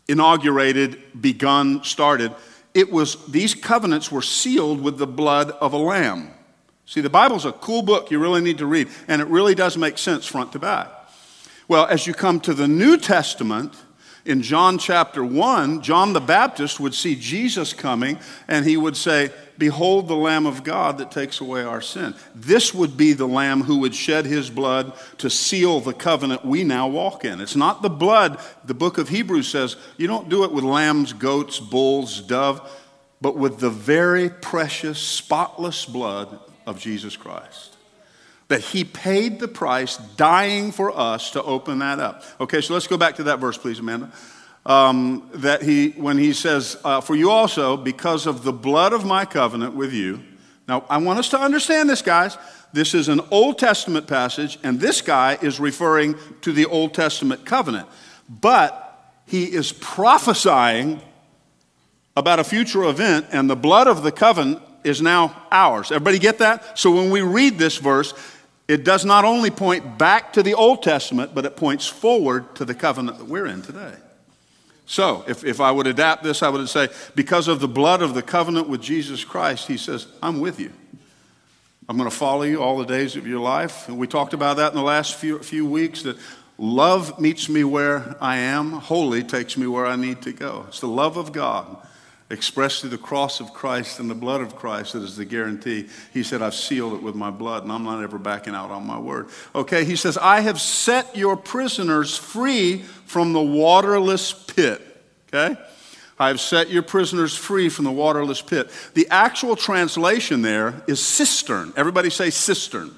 inaugurated, 0.08 1.00
begun, 1.20 1.84
started, 1.84 2.34
it 2.74 2.92
was 2.92 3.26
these 3.28 3.54
covenants 3.56 4.12
were 4.12 4.22
sealed 4.22 4.82
with 4.82 4.98
the 4.98 5.08
blood 5.08 5.52
of 5.52 5.74
a 5.74 5.78
lamb. 5.78 6.32
See, 6.86 7.02
the 7.02 7.10
Bible's 7.10 7.46
a 7.46 7.52
cool 7.52 7.84
book 7.84 8.10
you 8.10 8.20
really 8.20 8.42
need 8.42 8.58
to 8.60 8.66
read, 8.66 8.88
and 9.08 9.22
it 9.22 9.28
really 9.28 9.54
does 9.54 9.78
make 9.78 9.98
sense 9.98 10.26
front 10.26 10.52
to 10.54 10.60
back. 10.60 10.90
Well, 11.68 11.86
as 11.86 12.08
you 12.08 12.16
come 12.16 12.40
to 12.42 12.54
the 12.54 12.68
New 12.68 12.98
Testament, 12.98 13.76
in 14.26 14.42
John 14.42 14.78
chapter 14.78 15.24
1, 15.24 15.82
John 15.82 16.14
the 16.14 16.20
Baptist 16.20 16.80
would 16.80 16.94
see 16.94 17.16
Jesus 17.16 17.74
coming 17.74 18.20
and 18.48 18.66
he 18.66 18.78
would 18.78 18.98
say, 18.98 19.32
Behold 19.60 20.08
the 20.08 20.16
Lamb 20.16 20.46
of 20.46 20.64
God 20.64 20.98
that 20.98 21.12
takes 21.12 21.42
away 21.42 21.64
our 21.64 21.82
sin. 21.82 22.16
This 22.34 22.74
would 22.74 22.96
be 22.96 23.12
the 23.12 23.28
Lamb 23.28 23.64
who 23.64 23.80
would 23.80 23.94
shed 23.94 24.26
his 24.26 24.50
blood 24.50 24.94
to 25.18 25.30
seal 25.30 25.82
the 25.82 25.94
covenant 25.94 26.46
we 26.46 26.64
now 26.64 26.88
walk 26.88 27.26
in. 27.26 27.42
It's 27.42 27.58
not 27.58 27.82
the 27.82 27.90
blood, 27.90 28.40
the 28.64 28.74
book 28.74 28.98
of 28.98 29.10
Hebrews 29.10 29.50
says, 29.50 29.76
you 29.98 30.08
don't 30.08 30.30
do 30.30 30.46
it 30.46 30.54
with 30.54 30.64
lambs, 30.64 31.12
goats, 31.12 31.60
bulls, 31.60 32.22
dove, 32.22 32.72
but 33.20 33.36
with 33.36 33.60
the 33.60 33.70
very 33.70 34.30
precious, 34.30 34.98
spotless 34.98 35.86
blood 35.86 36.40
of 36.66 36.80
Jesus 36.80 37.18
Christ. 37.18 37.76
That 38.48 38.62
he 38.62 38.86
paid 38.86 39.40
the 39.42 39.50
price, 39.50 39.98
dying 39.98 40.72
for 40.72 40.98
us 40.98 41.32
to 41.32 41.44
open 41.44 41.80
that 41.80 42.00
up. 42.00 42.24
Okay, 42.40 42.62
so 42.62 42.74
let's 42.74 42.88
go 42.88 42.98
back 42.98 43.18
to 43.18 43.24
that 43.24 43.40
verse, 43.40 43.58
please, 43.58 43.80
Amanda. 43.80 44.10
Um, 44.66 45.30
that 45.36 45.64
he, 45.64 45.90
when 45.92 46.18
he 46.18 46.34
says, 46.34 46.78
uh, 46.84 47.02
For 47.02 47.16
you 47.16 47.32
also, 47.32 47.78
because 47.78 48.28
of 48.28 48.44
the 48.44 48.54
blood 48.54 48.94
of 48.94 49.06
my 49.06 49.26
covenant 49.26 49.74
with 49.74 49.94
you. 49.94 50.22
Now, 50.68 50.86
I 50.90 50.98
want 50.98 51.18
us 51.18 51.30
to 51.30 51.40
understand 51.40 51.90
this, 51.90 52.02
guys. 52.02 52.38
This 52.72 52.94
is 52.94 53.08
an 53.08 53.22
Old 53.32 53.58
Testament 53.58 54.06
passage, 54.06 54.60
and 54.62 54.80
this 54.80 55.02
guy 55.02 55.38
is 55.42 55.60
referring 55.60 56.16
to 56.42 56.52
the 56.52 56.68
Old 56.68 56.94
Testament 56.94 57.46
covenant. 57.46 57.88
But 58.30 58.86
he 59.26 59.46
is 59.46 59.72
prophesying 59.72 61.02
about 62.16 62.40
a 62.40 62.44
future 62.44 62.84
event, 62.84 63.28
and 63.32 63.50
the 63.50 63.56
blood 63.56 63.88
of 63.88 64.04
the 64.04 64.12
covenant 64.12 64.62
is 64.84 65.02
now 65.02 65.36
ours. 65.52 65.92
Everybody 65.92 66.20
get 66.20 66.40
that? 66.40 66.78
So 66.78 66.92
when 66.92 67.10
we 67.10 67.22
read 67.22 67.58
this 67.58 67.78
verse, 67.78 68.14
it 68.68 68.84
does 68.84 69.04
not 69.06 69.26
only 69.26 69.50
point 69.50 69.98
back 69.98 70.34
to 70.34 70.44
the 70.44 70.54
Old 70.54 70.84
Testament, 70.84 71.34
but 71.34 71.46
it 71.46 71.56
points 71.56 71.88
forward 71.88 72.56
to 72.56 72.66
the 72.66 72.76
covenant 72.76 73.18
that 73.18 73.26
we're 73.26 73.48
in 73.48 73.62
today. 73.62 73.94
So, 74.90 75.24
if, 75.28 75.44
if 75.46 75.62
I 75.62 75.70
would 75.70 75.86
adapt 75.86 76.24
this, 76.24 76.42
I 76.42 76.50
would 76.50 76.68
say, 76.68 76.90
because 77.14 77.48
of 77.48 77.60
the 77.60 77.68
blood 77.68 78.02
of 78.02 78.16
the 78.16 78.24
covenant 78.24 78.68
with 78.68 78.82
Jesus 78.82 79.24
Christ, 79.24 79.68
he 79.68 79.78
says, 79.78 80.08
I'm 80.24 80.40
with 80.40 80.60
you. 80.60 80.74
I'm 81.88 81.96
going 81.96 82.10
to 82.10 82.16
follow 82.16 82.42
you 82.42 82.64
all 82.64 82.76
the 82.80 82.88
days 82.88 83.16
of 83.16 83.28
your 83.28 83.40
life. 83.40 83.88
And 83.88 84.00
we 84.00 84.08
talked 84.08 84.34
about 84.34 84.58
that 84.58 84.72
in 84.72 84.76
the 84.76 84.84
last 84.84 85.14
few, 85.14 85.38
few 85.44 85.64
weeks 85.64 86.02
that 86.02 86.18
love 86.58 87.20
meets 87.20 87.48
me 87.50 87.64
where 87.64 88.16
I 88.20 88.38
am, 88.38 88.72
holy 88.72 89.22
takes 89.22 89.58
me 89.58 89.68
where 89.68 89.86
I 89.86 89.96
need 89.96 90.24
to 90.24 90.34
go. 90.34 90.66
It's 90.70 90.80
the 90.80 90.88
love 90.88 91.18
of 91.18 91.34
God 91.34 91.78
expressed 92.30 92.82
through 92.82 92.92
the 92.92 92.98
cross 92.98 93.40
of 93.40 93.54
Christ 93.54 94.00
and 94.00 94.10
the 94.10 94.16
blood 94.16 94.42
of 94.42 94.56
Christ 94.56 94.94
that 94.94 95.02
is 95.02 95.16
the 95.16 95.26
guarantee. 95.26 95.88
He 96.14 96.22
said, 96.22 96.42
I've 96.42 96.54
sealed 96.54 96.94
it 96.94 97.02
with 97.02 97.16
my 97.16 97.32
blood, 97.32 97.64
and 97.64 97.72
I'm 97.72 97.84
not 97.84 98.04
ever 98.04 98.20
backing 98.20 98.54
out 98.54 98.70
on 98.70 98.86
my 98.86 99.00
word. 99.00 99.30
Okay, 99.56 99.84
he 99.84 99.96
says, 99.96 100.18
I 100.18 100.42
have 100.42 100.62
set 100.62 101.16
your 101.16 101.36
prisoners 101.36 102.18
free 102.18 102.84
from 103.06 103.34
the 103.34 103.42
waterless 103.42 104.32
pit. 104.32 104.82
Okay? 105.34 105.60
I 106.20 106.28
have 106.28 106.42
set 106.42 106.70
your 106.70 106.84
prisoners 106.84 107.36
free 107.36 107.70
from 107.70 107.86
the 107.86 107.92
waterless 107.92 108.42
pit. 108.42 108.70
The 108.94 109.08
actual 109.10 109.56
translation 109.56 110.42
there 110.42 110.84
is 110.86 111.04
cistern. 111.04 111.74
Everybody 111.78 112.10
say 112.10 112.30
cistern. 112.30 112.90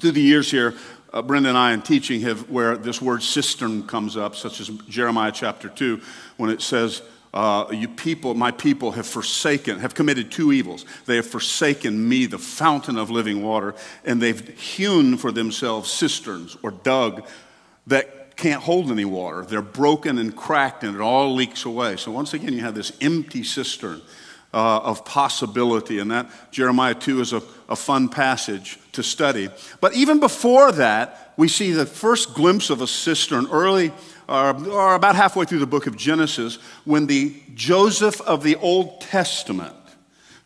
Through 0.00 0.12
the 0.12 0.22
years 0.22 0.50
here, 0.50 0.74
uh, 1.12 1.20
Brenda 1.20 1.50
and 1.50 1.58
I 1.58 1.72
in 1.72 1.82
teaching 1.82 2.22
have 2.22 2.48
where 2.48 2.78
this 2.78 3.02
word 3.02 3.22
cistern 3.22 3.86
comes 3.86 4.16
up, 4.16 4.34
such 4.34 4.58
as 4.58 4.68
Jeremiah 4.88 5.32
chapter 5.32 5.68
2, 5.68 6.00
when 6.38 6.48
it 6.48 6.62
says, 6.62 7.02
uh, 7.34 7.66
you 7.70 7.88
people, 7.88 8.34
my 8.34 8.50
people 8.50 8.92
have 8.92 9.06
forsaken, 9.06 9.78
have 9.78 9.94
committed 9.94 10.30
two 10.30 10.52
evils. 10.52 10.84
They 11.06 11.16
have 11.16 11.26
forsaken 11.26 12.08
me, 12.08 12.26
the 12.26 12.38
fountain 12.38 12.98
of 12.98 13.10
living 13.10 13.42
water, 13.42 13.74
and 14.04 14.20
they've 14.20 14.46
hewn 14.58 15.16
for 15.16 15.32
themselves 15.32 15.90
cisterns 15.90 16.56
or 16.62 16.70
dug 16.70 17.26
that 17.86 18.36
can't 18.36 18.62
hold 18.62 18.90
any 18.90 19.06
water. 19.06 19.44
They're 19.44 19.62
broken 19.62 20.18
and 20.18 20.36
cracked, 20.36 20.84
and 20.84 20.94
it 20.94 21.00
all 21.00 21.34
leaks 21.34 21.64
away. 21.64 21.96
So 21.96 22.10
once 22.10 22.34
again, 22.34 22.52
you 22.52 22.60
have 22.60 22.74
this 22.74 22.92
empty 23.00 23.44
cistern 23.44 24.02
uh, 24.52 24.80
of 24.80 25.04
possibility, 25.04 25.98
and 25.98 26.10
that 26.10 26.30
Jeremiah 26.50 26.94
2 26.94 27.20
is 27.20 27.32
a, 27.32 27.42
a 27.68 27.76
fun 27.76 28.10
passage 28.10 28.78
to 28.92 29.02
study. 29.02 29.48
But 29.80 29.94
even 29.94 30.20
before 30.20 30.70
that, 30.72 31.32
we 31.38 31.48
see 31.48 31.72
the 31.72 31.86
first 31.86 32.34
glimpse 32.34 32.68
of 32.68 32.82
a 32.82 32.86
cistern 32.86 33.46
early 33.50 33.92
or, 34.28 34.94
about 34.94 35.16
halfway 35.16 35.44
through 35.44 35.58
the 35.58 35.66
book 35.66 35.86
of 35.86 35.96
Genesis, 35.96 36.56
when 36.84 37.06
the 37.06 37.34
Joseph 37.54 38.20
of 38.22 38.42
the 38.42 38.56
Old 38.56 39.00
Testament, 39.00 39.74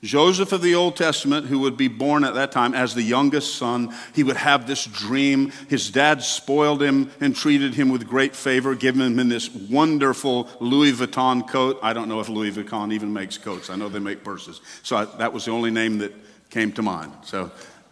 Joseph 0.03 0.53
of 0.53 0.63
the 0.63 0.75
Old 0.75 0.95
Testament, 0.97 1.47
who 1.47 1.61
would 1.61 1.77
be 1.77 1.89
born 1.89 2.23
at 2.23 2.35
that 2.35 2.53
time 2.53 2.75
as 2.75 2.95
the 2.95 3.03
youngest 3.03 3.57
son, 3.57 3.95
he 4.15 4.23
would 4.23 4.37
have 4.37 4.67
this 4.67 4.85
dream. 4.85 5.53
His 5.69 5.91
dad 5.91 6.23
spoiled 6.23 6.83
him 6.83 7.11
and 7.21 7.35
treated 7.35 7.75
him 7.75 7.89
with 7.89 8.07
great 8.07 8.37
favor, 8.37 8.75
giving 8.75 9.01
him 9.01 9.29
this 9.29 9.51
wonderful 9.51 10.49
Louis 10.61 10.93
Vuitton 10.93 11.49
coat. 11.49 11.79
I 11.83 11.93
don't 11.93 12.09
know 12.09 12.21
if 12.21 12.29
Louis 12.29 12.53
Vuitton 12.53 12.93
even 12.93 13.13
makes 13.13 13.39
coats. 13.39 13.71
I 13.71 13.77
know 13.77 13.89
they 13.89 13.99
make 13.99 14.23
purses. 14.23 14.61
So 14.83 14.97
I, 14.97 15.05
that 15.17 15.33
was 15.33 15.47
the 15.47 15.51
only 15.51 15.71
name 15.71 15.99
that 15.99 16.13
came 16.51 16.73
to 16.73 16.83
mind. 16.83 17.13
So 17.25 17.51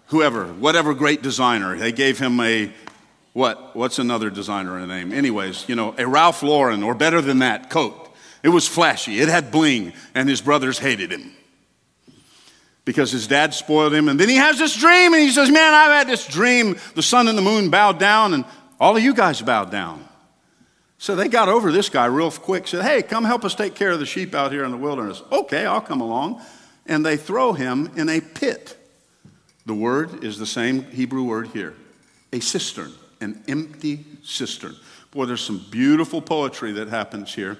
whoever, 0.08 0.46
whatever 0.46 0.94
great 0.94 1.22
designer, 1.22 1.76
they 1.76 1.90
gave 1.90 2.18
him 2.18 2.38
a 2.40 2.72
what? 3.34 3.74
What's 3.74 3.98
another 3.98 4.30
designer 4.30 4.86
name? 4.86 5.12
Anyways, 5.12 5.68
you 5.68 5.74
know, 5.74 5.94
a 5.98 6.06
Ralph 6.06 6.42
Lauren 6.42 6.82
or 6.82 6.94
better 6.94 7.20
than 7.20 7.40
that 7.40 7.68
coat. 7.68 8.00
It 8.44 8.48
was 8.48 8.66
flashy, 8.66 9.20
it 9.20 9.28
had 9.28 9.50
bling, 9.50 9.92
and 10.14 10.28
his 10.28 10.40
brothers 10.40 10.78
hated 10.78 11.10
him 11.10 11.32
because 12.84 13.10
his 13.10 13.26
dad 13.26 13.52
spoiled 13.52 13.92
him. 13.92 14.08
And 14.08 14.20
then 14.20 14.28
he 14.28 14.36
has 14.36 14.58
this 14.58 14.76
dream, 14.76 15.12
and 15.14 15.22
he 15.22 15.30
says, 15.30 15.50
Man, 15.50 15.74
I've 15.74 15.90
had 15.90 16.06
this 16.06 16.26
dream. 16.26 16.76
The 16.94 17.02
sun 17.02 17.26
and 17.26 17.36
the 17.36 17.42
moon 17.42 17.70
bowed 17.70 17.98
down, 17.98 18.34
and 18.34 18.44
all 18.78 18.96
of 18.96 19.02
you 19.02 19.14
guys 19.14 19.42
bowed 19.42 19.70
down. 19.70 20.06
So 20.98 21.16
they 21.16 21.28
got 21.28 21.48
over 21.48 21.72
this 21.72 21.88
guy 21.88 22.06
real 22.06 22.30
quick, 22.30 22.68
said, 22.68 22.84
Hey, 22.84 23.02
come 23.02 23.24
help 23.24 23.44
us 23.44 23.54
take 23.54 23.74
care 23.74 23.90
of 23.90 23.98
the 23.98 24.06
sheep 24.06 24.34
out 24.34 24.52
here 24.52 24.64
in 24.64 24.70
the 24.70 24.76
wilderness. 24.76 25.22
Okay, 25.32 25.66
I'll 25.66 25.80
come 25.80 26.00
along. 26.00 26.40
And 26.86 27.04
they 27.04 27.16
throw 27.16 27.52
him 27.52 27.90
in 27.96 28.08
a 28.08 28.20
pit. 28.20 28.76
The 29.66 29.74
word 29.74 30.22
is 30.22 30.38
the 30.38 30.46
same 30.46 30.84
Hebrew 30.84 31.24
word 31.24 31.48
here 31.48 31.74
a 32.32 32.40
cistern 32.40 32.92
an 33.24 33.42
empty 33.48 34.04
cistern. 34.22 34.76
Boy, 35.10 35.24
there's 35.24 35.40
some 35.40 35.64
beautiful 35.70 36.20
poetry 36.20 36.72
that 36.72 36.88
happens 36.88 37.34
here. 37.34 37.58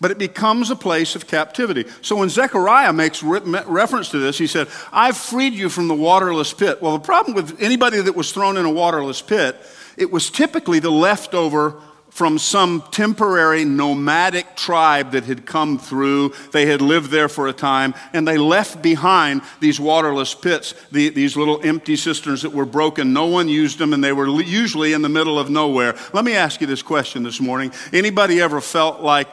But 0.00 0.10
it 0.10 0.18
becomes 0.18 0.70
a 0.70 0.76
place 0.76 1.14
of 1.14 1.26
captivity. 1.26 1.86
So 2.02 2.16
when 2.16 2.28
Zechariah 2.28 2.92
makes 2.92 3.22
re- 3.22 3.40
reference 3.66 4.10
to 4.10 4.18
this, 4.18 4.36
he 4.36 4.48
said, 4.48 4.68
I've 4.92 5.16
freed 5.16 5.54
you 5.54 5.68
from 5.68 5.86
the 5.86 5.94
waterless 5.94 6.52
pit. 6.52 6.82
Well, 6.82 6.98
the 6.98 7.04
problem 7.04 7.34
with 7.34 7.62
anybody 7.62 8.00
that 8.00 8.16
was 8.16 8.32
thrown 8.32 8.56
in 8.56 8.64
a 8.64 8.70
waterless 8.70 9.22
pit, 9.22 9.56
it 9.96 10.10
was 10.10 10.30
typically 10.30 10.80
the 10.80 10.90
leftover 10.90 11.80
from 12.14 12.38
some 12.38 12.80
temporary 12.92 13.64
nomadic 13.64 14.54
tribe 14.54 15.10
that 15.10 15.24
had 15.24 15.44
come 15.44 15.76
through. 15.76 16.32
They 16.52 16.64
had 16.64 16.80
lived 16.80 17.10
there 17.10 17.28
for 17.28 17.48
a 17.48 17.52
time, 17.52 17.92
and 18.12 18.26
they 18.26 18.38
left 18.38 18.80
behind 18.80 19.42
these 19.58 19.80
waterless 19.80 20.32
pits, 20.32 20.74
the, 20.92 21.08
these 21.08 21.36
little 21.36 21.60
empty 21.64 21.96
cisterns 21.96 22.42
that 22.42 22.52
were 22.52 22.66
broken. 22.66 23.12
No 23.12 23.26
one 23.26 23.48
used 23.48 23.80
them, 23.80 23.92
and 23.92 24.02
they 24.02 24.12
were 24.12 24.28
usually 24.28 24.92
in 24.92 25.02
the 25.02 25.08
middle 25.08 25.40
of 25.40 25.50
nowhere. 25.50 25.96
Let 26.12 26.24
me 26.24 26.34
ask 26.36 26.60
you 26.60 26.68
this 26.68 26.82
question 26.82 27.24
this 27.24 27.40
morning. 27.40 27.72
Anybody 27.92 28.40
ever 28.40 28.60
felt 28.60 29.00
like 29.00 29.26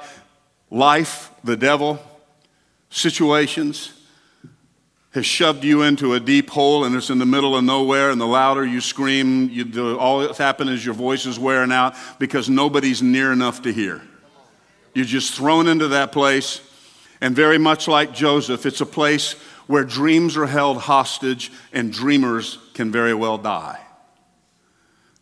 life, 0.72 1.30
the 1.44 1.56
devil, 1.56 2.04
situations, 2.90 3.94
has 5.12 5.26
shoved 5.26 5.64
you 5.64 5.82
into 5.82 6.14
a 6.14 6.20
deep 6.20 6.50
hole 6.50 6.86
and 6.86 6.96
it's 6.96 7.10
in 7.10 7.20
the 7.20 7.26
middle 7.26 7.56
of 7.56 7.64
nowhere, 7.64 8.12
and 8.12 8.20
the 8.20 8.28
louder 8.28 8.66
you 8.66 8.82
scream, 8.82 9.50
you, 9.50 9.98
all 9.98 10.20
that's 10.20 10.38
happened 10.38 10.70
is 10.70 10.86
your 10.86 10.96
voice 10.96 11.26
is 11.26 11.38
wearing 11.38 11.72
out 11.72 11.96
because 12.18 12.50
nobody's 12.50 13.02
near 13.02 13.32
enough 13.32 13.62
to 13.62 13.74
hear. 13.74 14.02
You're 14.94 15.06
just 15.06 15.34
thrown 15.34 15.68
into 15.68 15.90
that 15.90 16.12
place, 16.12 16.62
and 17.20 17.36
very 17.36 17.58
much 17.58 17.88
like 17.88 18.14
Joseph, 18.14 18.66
it's 18.66 18.82
a 18.82 18.86
place 18.86 19.34
where 19.68 19.84
dreams 19.84 20.36
are 20.38 20.48
held 20.48 20.78
hostage 20.78 21.52
and 21.72 21.94
dreamers 21.94 22.58
can 22.74 22.92
very 22.92 23.14
well 23.14 23.38
die. 23.38 23.80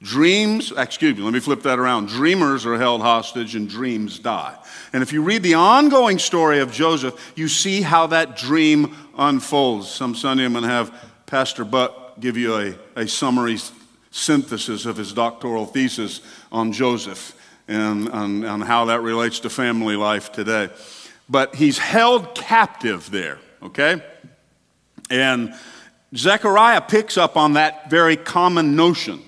Dreams, 0.01 0.71
excuse 0.77 1.17
me, 1.17 1.23
let 1.23 1.33
me 1.33 1.41
flip 1.41 1.63
that 1.63 1.77
around. 1.77 2.07
Dreamers 2.07 2.65
are 2.65 2.77
held 2.77 3.01
hostage 3.01 3.55
and 3.55 3.69
dreams 3.69 4.17
die. 4.17 4.55
And 4.93 5.03
if 5.03 5.11
you 5.11 5.21
read 5.21 5.43
the 5.43 5.55
ongoing 5.55 6.19
story 6.19 6.59
of 6.59 6.71
Joseph, 6.71 7.33
you 7.35 7.49
see 7.49 7.81
how 7.81 8.07
that 8.07 8.37
dream 8.37 8.95
unfolds. 9.17 9.89
Some 9.89 10.15
Sunday 10.15 10.45
I'm 10.45 10.53
going 10.53 10.63
to 10.63 10.69
have 10.69 10.93
Pastor 11.25 11.65
Buck 11.65 12.17
give 12.19 12.37
you 12.37 12.55
a, 12.55 12.75
a 12.95 13.07
summary 13.07 13.57
synthesis 14.09 14.85
of 14.85 14.95
his 14.95 15.11
doctoral 15.11 15.65
thesis 15.65 16.21
on 16.49 16.71
Joseph 16.71 17.35
and 17.67 18.09
on 18.09 18.61
how 18.61 18.85
that 18.85 19.01
relates 19.01 19.41
to 19.41 19.49
family 19.49 19.95
life 19.95 20.31
today. 20.31 20.69
But 21.29 21.55
he's 21.55 21.77
held 21.77 22.33
captive 22.35 23.11
there, 23.11 23.37
okay? 23.61 24.01
And 25.09 25.53
Zechariah 26.15 26.81
picks 26.81 27.17
up 27.17 27.37
on 27.37 27.53
that 27.53 27.89
very 27.89 28.15
common 28.15 28.75
notion. 28.75 29.21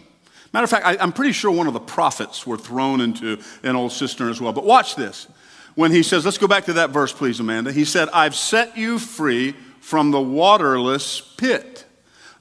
Matter 0.54 0.66
of 0.66 0.70
fact, 0.70 0.86
I, 0.86 1.02
am 1.02 1.14
pretty 1.14 1.32
sure 1.32 1.52
one 1.52 1.68
of 1.68 1.74
the 1.74 1.80
prophets 1.80 2.46
were 2.46 2.58
thrown 2.58 3.00
into 3.00 3.40
an 3.64 3.76
old 3.76 3.92
cistern 3.92 4.30
as 4.30 4.42
well. 4.42 4.52
But 4.52 4.66
watch 4.66 4.96
this. 4.96 5.28
When 5.76 5.92
he 5.92 6.04
says, 6.04 6.26
let's 6.26 6.38
go 6.38 6.48
back 6.48 6.66
to 6.66 6.74
that 6.74 6.90
verse, 6.90 7.14
please, 7.14 7.40
Amanda. 7.40 7.72
He 7.72 7.86
said, 7.86 8.10
I've 8.10 8.36
set 8.36 8.78
you 8.78 9.00
free 9.00 9.56
from 9.80 10.12
the 10.12 10.22
waterless 10.22 11.22
pit. 11.22 11.86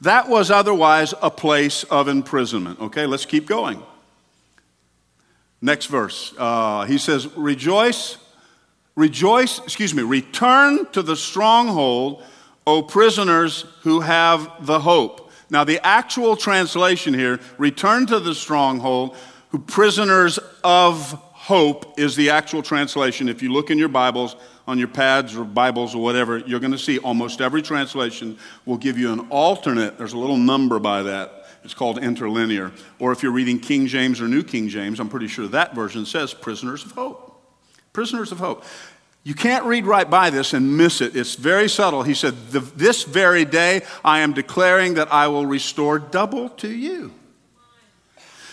That 0.00 0.29
was 0.29 0.50
otherwise 0.50 1.14
a 1.23 1.31
place 1.31 1.85
of 1.85 2.09
imprisonment. 2.09 2.81
Okay, 2.81 3.07
let's 3.07 3.26
keep 3.26 3.47
going. 3.47 3.83
Next 5.62 5.87
verse. 5.87 6.35
Uh, 6.38 6.87
he 6.87 6.99
says, 6.99 7.29
Rejoice, 7.37 8.17
rejoice, 8.97 9.59
excuse 9.61 9.95
me, 9.95 10.02
return 10.02 10.87
to 10.93 11.02
the 11.02 11.17
stronghold, 11.17 12.25
O 12.67 12.83
prisoners 12.83 13.67
who 13.83 14.00
have 14.00 14.67
the 14.67 14.81
hope. 14.81 15.29
Now, 15.50 15.64
the 15.64 15.85
actual 15.85 16.37
translation 16.37 17.12
here, 17.12 17.40
return 17.59 18.07
to 18.07 18.21
the 18.21 18.35
stronghold, 18.35 19.16
who 19.50 19.59
prisoners 19.59 20.38
of 20.62 21.12
hope 21.12 21.99
is 21.99 22.14
the 22.14 22.30
actual 22.30 22.62
translation. 22.62 23.28
If 23.28 23.42
you 23.42 23.52
look 23.52 23.71
in 23.71 23.78
your 23.78 23.88
Bibles, 23.88 24.37
on 24.71 24.78
your 24.78 24.88
pads 24.88 25.35
or 25.35 25.45
Bibles 25.45 25.97
or 25.97 26.02
whatever, 26.02 26.38
you're 26.38 26.61
going 26.61 26.71
to 26.73 26.78
see 26.78 26.99
almost 26.99 27.40
every 27.40 27.61
translation 27.61 28.38
will 28.64 28.76
give 28.76 28.97
you 28.97 29.12
an 29.12 29.21
alternate. 29.30 29.99
There's 29.99 30.12
a 30.12 30.19
little 30.19 30.37
number 30.37 30.78
by 30.78 31.02
that. 31.02 31.47
It's 31.64 31.75
called 31.75 31.99
interlinear. 31.99 32.73
Or 33.00 33.11
if 33.11 33.23
you're 33.23 33.33
reading 33.33 33.59
King 33.59 33.88
James 33.88 34.21
or 34.21 34.28
New 34.28 34.45
King 34.45 34.69
James, 34.69 35.00
I'm 35.00 35.09
pretty 35.09 35.26
sure 35.26 35.49
that 35.49 35.75
version 35.75 36.07
says 36.07 36.33
prisoners 36.33 36.85
of 36.85 36.92
hope. 36.92 37.42
Prisoners 37.92 38.30
of 38.30 38.38
hope. 38.38 38.64
You 39.22 39.34
can't 39.34 39.64
read 39.64 39.84
right 39.84 40.08
by 40.08 40.30
this 40.30 40.54
and 40.54 40.76
miss 40.76 41.00
it. 41.00 41.14
It's 41.14 41.34
very 41.34 41.68
subtle. 41.68 42.02
He 42.02 42.14
said, 42.14 42.34
This 42.50 43.02
very 43.02 43.44
day 43.44 43.82
I 44.04 44.20
am 44.20 44.32
declaring 44.32 44.94
that 44.94 45.12
I 45.12 45.28
will 45.28 45.46
restore 45.46 45.98
double 45.98 46.48
to 46.50 46.68
you. 46.68 47.12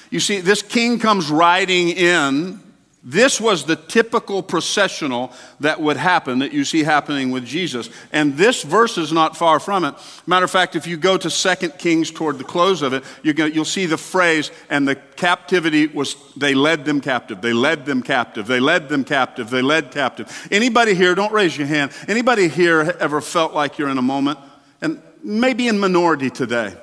You 0.09 0.19
see, 0.19 0.39
this 0.39 0.61
king 0.61 0.99
comes 0.99 1.29
riding 1.29 1.89
in 1.89 2.61
this 3.09 3.39
was 3.39 3.63
the 3.63 3.77
typical 3.77 4.43
processional 4.43 5.31
that 5.61 5.79
would 5.79 5.95
happen, 5.95 6.39
that 6.39 6.51
you 6.51 6.65
see 6.65 6.83
happening 6.83 7.31
with 7.31 7.45
Jesus. 7.45 7.89
And 8.11 8.35
this 8.35 8.63
verse 8.63 8.97
is 8.97 9.13
not 9.13 9.37
far 9.37 9.61
from 9.61 9.85
it. 9.85 9.95
Matter 10.25 10.43
of 10.43 10.51
fact, 10.51 10.75
if 10.75 10.85
you 10.85 10.97
go 10.97 11.17
to 11.17 11.29
2 11.29 11.69
Kings 11.69 12.11
toward 12.11 12.37
the 12.37 12.43
close 12.43 12.81
of 12.81 12.91
it, 12.91 13.05
you 13.23 13.33
will 13.33 13.63
see 13.63 13.85
the 13.85 13.97
phrase, 13.97 14.51
and 14.69 14.85
the 14.85 14.95
captivity 14.95 15.87
was, 15.87 16.17
they 16.35 16.53
led 16.53 16.83
them 16.83 16.99
captive, 16.99 17.39
they 17.39 17.53
led 17.53 17.85
them 17.85 18.03
captive, 18.03 18.45
they 18.45 18.59
led 18.59 18.89
them 18.89 19.05
captive, 19.05 19.49
they 19.49 19.61
led 19.61 19.91
captive. 19.91 20.47
Anybody 20.51 20.93
here, 20.93 21.15
don't 21.15 21.31
raise 21.31 21.57
your 21.57 21.67
hand, 21.67 21.93
anybody 22.09 22.49
here 22.49 22.93
ever 22.99 23.21
felt 23.21 23.53
like 23.53 23.77
you're 23.77 23.87
in 23.87 23.97
a 23.97 24.01
moment, 24.01 24.37
and 24.81 25.01
maybe 25.23 25.69
in 25.69 25.79
minority 25.79 26.29
today, 26.29 26.75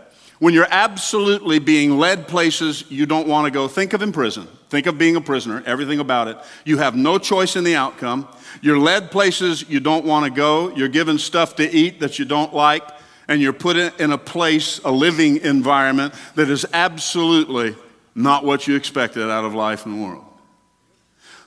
when 0.45 0.53
you're 0.53 0.69
absolutely 0.71 1.59
being 1.59 1.97
led 1.97 2.29
places 2.29 2.85
you 2.91 3.07
don't 3.07 3.27
want 3.27 3.47
to 3.47 3.51
go, 3.51 3.67
think 3.67 3.95
of 3.95 4.03
in 4.03 4.13
prison. 4.13 4.47
Think 4.69 4.85
of 4.85 4.99
being 4.99 5.17
a 5.17 5.21
prisoner, 5.23 5.63
everything 5.65 6.01
about 6.01 6.29
it. 6.29 6.37
You 6.67 6.77
have 6.77 6.95
no 6.95 7.17
choice 7.17 7.57
in 7.57 7.65
the 7.65 7.77
outcome. 7.77 8.29
You're 8.61 8.79
led 8.79 9.11
places 9.11 9.65
you 9.71 9.81
don't 9.81 10.05
want 10.05 10.27
to 10.27 10.31
go. 10.31 10.69
You're 10.77 10.91
given 10.91 11.17
stuff 11.17 11.57
to 11.57 11.75
eat 11.75 12.01
that 12.01 12.19
you 12.19 12.27
don't 12.27 12.53
like. 12.53 12.87
And 13.27 13.41
you're 13.41 13.55
put 13.55 13.79
in 13.79 14.13
a 14.13 14.19
place, 14.19 14.81
a 14.85 14.93
living 14.93 15.39
environment 15.39 16.13
that 16.35 16.51
is 16.51 16.67
absolutely 16.75 17.75
not 18.15 18.45
what 18.45 18.69
you 18.69 18.77
expected 18.77 19.23
out 19.31 19.47
of 19.47 19.55
life 19.55 19.87
and 19.87 19.99
the 19.99 20.05
world. 20.05 20.27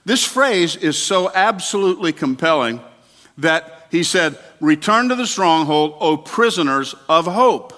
This 0.06 0.24
phrase 0.24 0.75
is 0.75 0.98
so 0.98 1.32
absolutely 1.36 2.13
compelling 2.13 2.82
that 3.38 3.89
he 3.92 4.01
said, 4.01 4.39
Return 4.60 5.10
to 5.10 5.16
the 5.16 5.27
stronghold, 5.27 5.98
O 6.00 6.18
prisoners 6.18 6.96
of 7.08 7.27
hope. 7.27 7.77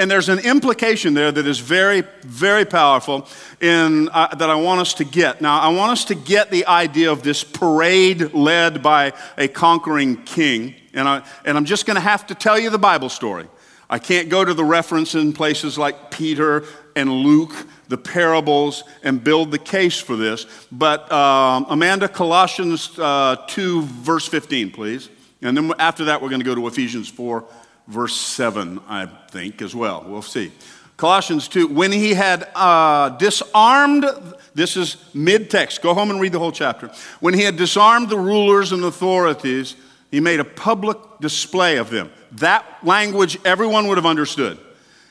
And 0.00 0.10
there's 0.10 0.30
an 0.30 0.38
implication 0.38 1.12
there 1.12 1.30
that 1.30 1.46
is 1.46 1.58
very, 1.58 2.04
very 2.22 2.64
powerful 2.64 3.28
in, 3.60 4.08
uh, 4.08 4.34
that 4.34 4.48
I 4.48 4.54
want 4.54 4.80
us 4.80 4.94
to 4.94 5.04
get. 5.04 5.42
Now, 5.42 5.60
I 5.60 5.68
want 5.68 5.92
us 5.92 6.06
to 6.06 6.14
get 6.14 6.50
the 6.50 6.64
idea 6.64 7.12
of 7.12 7.22
this 7.22 7.44
parade 7.44 8.32
led 8.32 8.82
by 8.82 9.12
a 9.36 9.46
conquering 9.46 10.22
king. 10.22 10.74
And, 10.94 11.06
I, 11.06 11.22
and 11.44 11.54
I'm 11.58 11.66
just 11.66 11.84
going 11.84 11.96
to 11.96 12.00
have 12.00 12.26
to 12.28 12.34
tell 12.34 12.58
you 12.58 12.70
the 12.70 12.78
Bible 12.78 13.10
story. 13.10 13.46
I 13.90 13.98
can't 13.98 14.30
go 14.30 14.42
to 14.42 14.54
the 14.54 14.64
reference 14.64 15.14
in 15.14 15.34
places 15.34 15.76
like 15.76 16.10
Peter 16.10 16.64
and 16.96 17.12
Luke, 17.12 17.52
the 17.88 17.98
parables, 17.98 18.84
and 19.02 19.22
build 19.22 19.50
the 19.50 19.58
case 19.58 20.00
for 20.00 20.16
this. 20.16 20.46
But 20.72 21.12
um, 21.12 21.66
Amanda, 21.68 22.08
Colossians 22.08 22.98
uh, 22.98 23.36
2, 23.48 23.82
verse 23.82 24.26
15, 24.26 24.70
please. 24.70 25.10
And 25.42 25.54
then 25.54 25.74
after 25.78 26.06
that, 26.06 26.22
we're 26.22 26.30
going 26.30 26.40
to 26.40 26.46
go 26.46 26.54
to 26.54 26.66
Ephesians 26.68 27.10
4, 27.10 27.44
verse 27.90 28.16
7, 28.16 28.80
I 28.88 29.06
think, 29.06 29.60
as 29.60 29.74
well. 29.74 30.04
We'll 30.06 30.22
see. 30.22 30.52
Colossians 30.96 31.48
2, 31.48 31.68
when 31.68 31.92
he 31.92 32.14
had 32.14 32.48
uh, 32.54 33.10
disarmed, 33.10 34.04
this 34.54 34.76
is 34.76 34.96
mid 35.14 35.50
text, 35.50 35.82
go 35.82 35.94
home 35.94 36.10
and 36.10 36.20
read 36.20 36.32
the 36.32 36.38
whole 36.38 36.52
chapter. 36.52 36.90
When 37.20 37.34
he 37.34 37.42
had 37.42 37.56
disarmed 37.56 38.10
the 38.10 38.18
rulers 38.18 38.72
and 38.72 38.84
authorities, 38.84 39.76
he 40.10 40.20
made 40.20 40.40
a 40.40 40.44
public 40.44 40.98
display 41.20 41.78
of 41.78 41.90
them. 41.90 42.10
That 42.32 42.64
language 42.82 43.38
everyone 43.44 43.88
would 43.88 43.98
have 43.98 44.06
understood. 44.06 44.58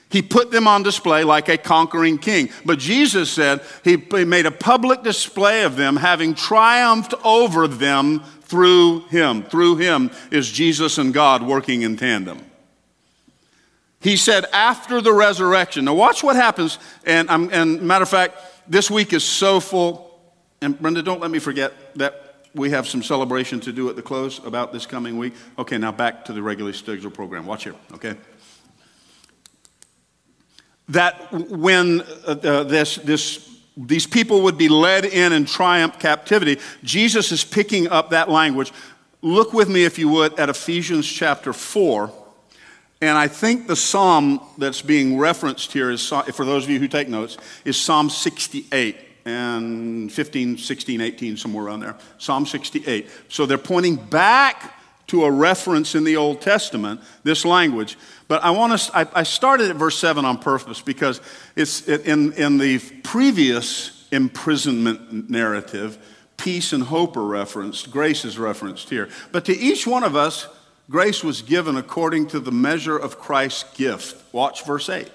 He 0.09 0.21
put 0.21 0.51
them 0.51 0.67
on 0.67 0.83
display 0.83 1.23
like 1.23 1.49
a 1.49 1.57
conquering 1.57 2.17
king. 2.17 2.49
But 2.65 2.79
Jesus 2.79 3.31
said 3.31 3.61
he 3.83 3.95
made 3.97 4.45
a 4.45 4.51
public 4.51 5.03
display 5.03 5.63
of 5.63 5.75
them, 5.75 5.95
having 5.95 6.33
triumphed 6.33 7.13
over 7.23 7.67
them 7.67 8.23
through 8.41 9.01
him. 9.07 9.43
Through 9.43 9.77
him 9.77 10.09
is 10.31 10.51
Jesus 10.51 10.97
and 10.97 11.13
God 11.13 11.43
working 11.43 11.83
in 11.83 11.95
tandem. 11.95 12.48
He 14.01 14.15
said, 14.15 14.45
after 14.53 15.01
the 15.01 15.11
resurrection. 15.11 15.85
Now, 15.85 15.93
watch 15.93 16.23
what 16.23 16.35
happens. 16.35 16.79
And, 17.05 17.29
I'm, 17.29 17.51
and 17.51 17.81
matter 17.81 18.03
of 18.03 18.09
fact, 18.09 18.37
this 18.67 18.89
week 18.89 19.11
is 19.13 19.23
so 19.23 19.59
full. 19.59 20.19
And 20.61 20.79
Brenda, 20.79 21.03
don't 21.03 21.19
let 21.19 21.31
me 21.31 21.39
forget 21.39 21.73
that 21.95 22.47
we 22.55 22.69
have 22.71 22.87
some 22.87 23.03
celebration 23.03 23.59
to 23.61 23.73
do 23.73 23.89
at 23.89 23.95
the 23.95 24.01
close 24.01 24.43
about 24.45 24.71
this 24.71 24.85
coming 24.85 25.17
week. 25.17 25.33
Okay, 25.57 25.77
now 25.77 25.91
back 25.91 26.25
to 26.25 26.33
the 26.33 26.41
regularly 26.41 26.75
scheduled 26.75 27.13
program. 27.13 27.45
Watch 27.45 27.65
here, 27.65 27.75
okay? 27.93 28.15
That 30.87 31.31
when 31.31 32.01
uh, 32.01 32.31
uh, 32.31 32.63
this, 32.63 32.95
this, 32.95 33.59
these 33.75 34.07
people 34.07 34.43
would 34.43 34.57
be 34.57 34.69
led 34.69 35.05
in 35.05 35.33
and 35.33 35.47
triumph 35.47 35.99
captivity, 35.99 36.59
Jesus 36.83 37.31
is 37.31 37.43
picking 37.43 37.89
up 37.89 38.11
that 38.11 38.29
language. 38.29 38.71
Look 39.21 39.53
with 39.53 39.69
me, 39.69 39.83
if 39.83 39.99
you 39.99 40.07
would, 40.09 40.39
at 40.39 40.49
Ephesians 40.49 41.05
chapter 41.05 41.51
4 41.51 42.11
and 43.01 43.17
I 43.17 43.27
think 43.27 43.67
the 43.67 43.75
psalm 43.75 44.41
that's 44.57 44.81
being 44.81 45.17
referenced 45.17 45.71
here 45.71 45.89
is, 45.89 46.07
for 46.07 46.45
those 46.45 46.65
of 46.65 46.69
you 46.69 46.79
who 46.79 46.87
take 46.87 47.07
notes, 47.07 47.37
is 47.63 47.77
Psalm 47.77 48.09
68 48.09 48.97
and 49.25 50.11
15, 50.11 50.57
16, 50.57 51.01
18, 51.01 51.37
somewhere 51.37 51.65
around 51.65 51.79
there. 51.81 51.95
Psalm 52.17 52.45
68. 52.45 53.09
So 53.29 53.45
they're 53.45 53.57
pointing 53.57 53.95
back 53.95 54.75
to 55.07 55.25
a 55.25 55.31
reference 55.31 55.95
in 55.95 56.03
the 56.03 56.17
Old 56.17 56.41
Testament, 56.41 57.01
this 57.23 57.45
language. 57.45 57.97
But 58.27 58.43
I 58.43 58.51
want 58.51 58.79
to, 58.79 59.09
I, 59.15 59.23
started 59.23 59.71
at 59.71 59.75
verse 59.75 59.97
7 59.97 60.23
on 60.23 60.37
purpose 60.37 60.81
because 60.81 61.19
it's 61.55 61.87
in, 61.87 62.33
in 62.33 62.59
the 62.59 62.79
previous 63.03 64.07
imprisonment 64.11 65.29
narrative, 65.29 65.97
peace 66.37 66.73
and 66.73 66.83
hope 66.83 67.17
are 67.17 67.25
referenced, 67.25 67.89
grace 67.89 68.23
is 68.23 68.37
referenced 68.37 68.89
here. 68.89 69.09
But 69.31 69.45
to 69.45 69.57
each 69.57 69.87
one 69.87 70.03
of 70.03 70.15
us, 70.15 70.47
Grace 70.89 71.23
was 71.23 71.43
given 71.43 71.77
according 71.77 72.25
to 72.27 72.39
the 72.39 72.51
measure 72.51 72.97
of 72.97 73.19
Christ's 73.19 73.63
gift. 73.75 74.33
Watch 74.33 74.65
verse 74.65 74.89
8. 74.89 75.07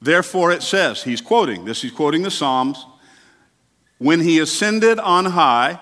Therefore, 0.00 0.52
it 0.52 0.62
says, 0.62 1.02
he's 1.02 1.20
quoting, 1.20 1.64
this 1.64 1.82
he's 1.82 1.90
quoting 1.90 2.22
the 2.22 2.30
Psalms. 2.30 2.86
When 3.98 4.20
he 4.20 4.38
ascended 4.38 5.00
on 5.00 5.24
high, 5.24 5.80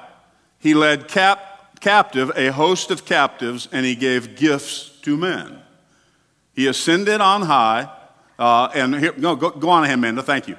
he 0.59 0.73
led 0.73 1.09
cap- 1.09 1.81
captive 1.81 2.33
a 2.35 2.51
host 2.51 2.91
of 2.91 3.05
captives 3.05 3.69
and 3.71 3.85
he 3.85 3.95
gave 3.95 4.37
gifts 4.37 4.99
to 5.03 5.17
men. 5.17 5.61
He 6.55 6.67
ascended 6.67 7.21
on 7.21 7.43
high, 7.43 7.91
uh, 8.39 8.71
and 8.75 8.95
here, 8.95 9.13
no, 9.19 9.37
go, 9.37 9.51
go 9.51 9.69
on 9.69 9.85
ahead, 9.85 9.99
Amanda, 9.99 10.23
thank 10.23 10.49
you. 10.49 10.57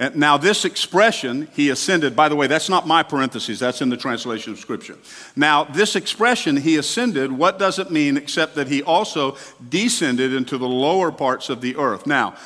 And 0.00 0.14
now, 0.14 0.36
this 0.36 0.64
expression, 0.64 1.48
he 1.54 1.70
ascended, 1.70 2.14
by 2.14 2.28
the 2.28 2.36
way, 2.36 2.46
that's 2.46 2.68
not 2.68 2.86
my 2.86 3.02
parentheses, 3.02 3.58
that's 3.58 3.82
in 3.82 3.88
the 3.88 3.96
translation 3.96 4.52
of 4.52 4.60
Scripture. 4.60 4.96
Now, 5.34 5.64
this 5.64 5.96
expression, 5.96 6.56
he 6.56 6.76
ascended, 6.76 7.32
what 7.32 7.58
does 7.58 7.80
it 7.80 7.90
mean 7.90 8.16
except 8.16 8.54
that 8.54 8.68
he 8.68 8.80
also 8.80 9.36
descended 9.68 10.32
into 10.32 10.56
the 10.56 10.68
lower 10.68 11.10
parts 11.10 11.48
of 11.48 11.60
the 11.60 11.74
earth? 11.76 12.06
Now, 12.06 12.36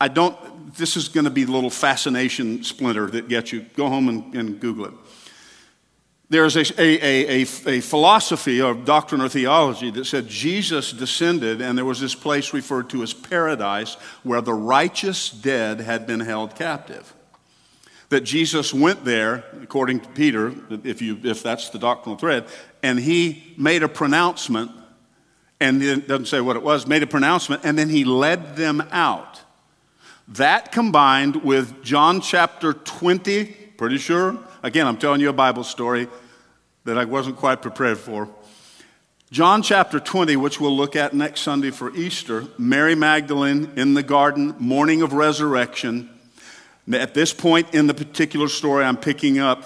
I 0.00 0.08
don't, 0.08 0.74
this 0.76 0.96
is 0.96 1.08
going 1.08 1.24
to 1.24 1.30
be 1.30 1.44
little 1.44 1.68
fascination 1.68 2.64
splinter 2.64 3.06
that 3.08 3.28
gets 3.28 3.52
you. 3.52 3.66
Go 3.76 3.90
home 3.90 4.08
and, 4.08 4.34
and 4.34 4.58
Google 4.58 4.86
it. 4.86 4.94
There's 6.30 6.56
a, 6.56 6.80
a, 6.80 7.42
a, 7.42 7.46
a, 7.66 7.80
philosophy 7.80 8.62
or 8.62 8.74
doctrine 8.74 9.20
or 9.20 9.28
theology 9.28 9.90
that 9.90 10.06
said 10.06 10.26
Jesus 10.26 10.90
descended, 10.90 11.60
and 11.60 11.76
there 11.76 11.84
was 11.84 12.00
this 12.00 12.14
place 12.14 12.54
referred 12.54 12.88
to 12.90 13.02
as 13.02 13.12
paradise 13.12 13.94
where 14.22 14.40
the 14.40 14.54
righteous 14.54 15.28
dead 15.28 15.80
had 15.80 16.06
been 16.06 16.20
held 16.20 16.54
captive. 16.54 17.12
That 18.08 18.22
Jesus 18.22 18.72
went 18.72 19.04
there, 19.04 19.44
according 19.62 20.00
to 20.00 20.08
Peter, 20.10 20.54
if, 20.82 21.02
you, 21.02 21.18
if 21.24 21.42
that's 21.42 21.68
the 21.70 21.78
doctrinal 21.78 22.16
thread, 22.16 22.46
and 22.82 22.98
he 22.98 23.54
made 23.58 23.82
a 23.82 23.88
pronouncement, 23.88 24.70
and 25.60 25.82
it 25.82 26.08
doesn't 26.08 26.26
say 26.26 26.40
what 26.40 26.56
it 26.56 26.62
was, 26.62 26.86
made 26.86 27.02
a 27.02 27.06
pronouncement, 27.06 27.62
and 27.64 27.76
then 27.78 27.90
he 27.90 28.04
led 28.04 28.56
them 28.56 28.82
out. 28.92 29.42
That 30.28 30.72
combined 30.72 31.44
with 31.44 31.82
John 31.82 32.22
chapter 32.22 32.72
20, 32.72 33.44
pretty 33.76 33.98
sure, 33.98 34.38
Again, 34.64 34.86
I'm 34.86 34.96
telling 34.96 35.20
you 35.20 35.28
a 35.28 35.34
Bible 35.34 35.62
story 35.62 36.08
that 36.84 36.96
I 36.96 37.04
wasn't 37.04 37.36
quite 37.36 37.60
prepared 37.60 37.98
for. 37.98 38.30
John 39.30 39.62
chapter 39.62 40.00
20, 40.00 40.36
which 40.36 40.58
we'll 40.58 40.74
look 40.74 40.96
at 40.96 41.12
next 41.12 41.42
Sunday 41.42 41.70
for 41.70 41.94
Easter, 41.94 42.46
Mary 42.56 42.94
Magdalene 42.94 43.72
in 43.76 43.92
the 43.92 44.02
garden, 44.02 44.54
morning 44.58 45.02
of 45.02 45.12
resurrection. 45.12 46.08
At 46.90 47.12
this 47.12 47.34
point 47.34 47.74
in 47.74 47.88
the 47.88 47.92
particular 47.92 48.48
story 48.48 48.86
I'm 48.86 48.96
picking 48.96 49.38
up, 49.38 49.64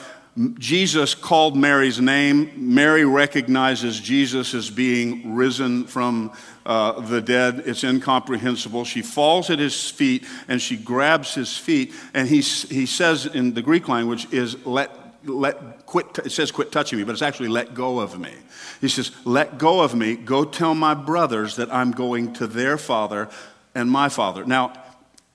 Jesus 0.59 1.15
called 1.15 1.57
Mary's 1.57 2.01
name. 2.01 2.53
Mary 2.57 3.05
recognizes 3.05 3.99
Jesus 3.99 4.55
as 4.55 4.71
being 4.71 5.35
risen 5.35 5.85
from 5.85 6.33
uh, 6.65 7.01
the 7.01 7.21
dead. 7.21 7.65
It's 7.67 7.83
incomprehensible. 7.83 8.85
She 8.85 9.03
falls 9.03 9.51
at 9.51 9.59
his 9.59 9.91
feet 9.91 10.25
and 10.47 10.63
she 10.63 10.77
grabs 10.77 11.35
his 11.35 11.57
feet. 11.57 11.93
And 12.15 12.29
he, 12.29 12.41
he 12.41 12.87
says 12.87 13.27
in 13.27 13.55
the 13.55 13.63
Greek 13.63 13.89
language 13.89 14.33
is 14.33 14.65
let, 14.65 14.91
let 15.25 15.87
quit, 15.87 16.07
it 16.25 16.31
says 16.31 16.53
quit 16.53 16.71
touching 16.71 16.99
me, 16.99 17.05
but 17.05 17.13
it's 17.13 17.23
actually 17.23 17.49
let 17.49 17.75
go 17.75 17.99
of 17.99 18.19
me. 18.19 18.33
He 18.81 18.89
says, 18.89 19.11
let 19.25 19.59
go 19.59 19.81
of 19.81 19.95
me. 19.95 20.15
Go 20.15 20.45
tell 20.45 20.75
my 20.75 20.95
brothers 20.95 21.57
that 21.57 21.73
I'm 21.75 21.91
going 21.91 22.35
to 22.35 22.47
their 22.47 22.79
father 22.79 23.29
and 23.75 23.91
my 23.91 24.09
father. 24.09 24.45
Now, 24.45 24.73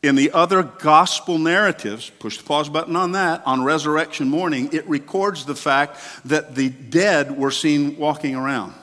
in 0.03 0.15
the 0.15 0.31
other 0.33 0.63
gospel 0.63 1.39
narratives, 1.39 2.11
push 2.19 2.37
the 2.37 2.43
pause 2.43 2.67
button 2.67 2.97
on 2.97 3.13
that, 3.13 3.41
on 3.47 3.63
resurrection 3.63 4.29
morning, 4.29 4.69
it 4.73 4.87
records 4.87 5.45
the 5.45 5.55
fact 5.55 5.97
that 6.25 6.55
the 6.55 6.69
dead 6.69 7.37
were 7.37 7.51
seen 7.51 7.97
walking 7.97 8.35
around. 8.35 8.73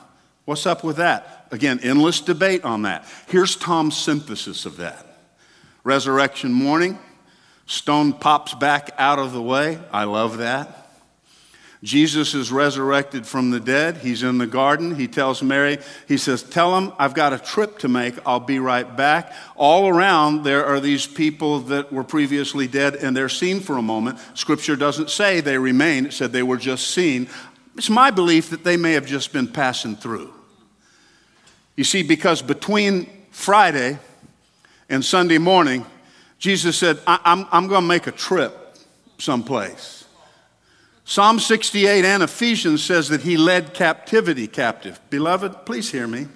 What's 0.45 0.65
up 0.65 0.83
with 0.83 0.97
that? 0.97 1.47
Again, 1.51 1.79
endless 1.83 2.21
debate 2.21 2.65
on 2.65 2.81
that. 2.81 3.05
Here's 3.27 3.55
Tom's 3.55 3.95
synthesis 3.95 4.65
of 4.65 4.77
that. 4.77 5.05
Resurrection 5.83 6.51
morning, 6.51 6.97
stone 7.67 8.13
pops 8.13 8.55
back 8.55 8.89
out 8.97 9.19
of 9.19 9.31
the 9.31 9.41
way. 9.41 9.79
I 9.91 10.05
love 10.05 10.39
that. 10.39 10.80
Jesus 11.83 12.35
is 12.35 12.51
resurrected 12.51 13.25
from 13.25 13.49
the 13.49 13.59
dead. 13.59 13.97
He's 13.97 14.21
in 14.21 14.37
the 14.37 14.45
garden. 14.45 14.95
He 14.95 15.07
tells 15.07 15.41
Mary, 15.41 15.79
he 16.07 16.15
says, 16.17 16.43
Tell 16.43 16.77
him 16.77 16.93
I've 16.99 17.15
got 17.15 17.33
a 17.33 17.39
trip 17.39 17.79
to 17.79 17.87
make. 17.87 18.15
I'll 18.23 18.39
be 18.39 18.59
right 18.59 18.95
back. 18.95 19.33
All 19.55 19.87
around, 19.87 20.43
there 20.43 20.63
are 20.63 20.79
these 20.79 21.07
people 21.07 21.59
that 21.61 21.91
were 21.91 22.03
previously 22.03 22.67
dead 22.67 22.95
and 22.95 23.17
they're 23.17 23.29
seen 23.29 23.61
for 23.61 23.77
a 23.77 23.81
moment. 23.81 24.19
Scripture 24.35 24.75
doesn't 24.75 25.09
say 25.09 25.41
they 25.41 25.57
remain, 25.57 26.05
it 26.05 26.13
said 26.13 26.31
they 26.31 26.43
were 26.43 26.57
just 26.57 26.91
seen. 26.91 27.27
It's 27.75 27.89
my 27.89 28.11
belief 28.11 28.51
that 28.51 28.63
they 28.63 28.77
may 28.77 28.93
have 28.93 29.07
just 29.07 29.33
been 29.33 29.47
passing 29.47 29.95
through. 29.95 30.31
You 31.75 31.83
see, 31.83 32.03
because 32.03 32.43
between 32.43 33.09
Friday 33.31 33.97
and 34.87 35.03
Sunday 35.03 35.39
morning, 35.39 35.87
Jesus 36.37 36.77
said, 36.77 36.99
I- 37.07 37.19
am 37.25 37.47
I'm 37.51 37.67
going 37.67 37.81
to 37.81 37.87
make 37.87 38.05
a 38.05 38.11
trip 38.11 38.77
someplace. 39.17 40.00
Psalm 41.11 41.39
68 41.39 42.05
and 42.05 42.23
Ephesians 42.23 42.81
says 42.81 43.09
that 43.09 43.19
he 43.19 43.35
led 43.35 43.73
captivity 43.73 44.47
captive. 44.47 44.97
Beloved, 45.09 45.65
please 45.65 45.91
hear 45.91 46.07
me. 46.07 46.27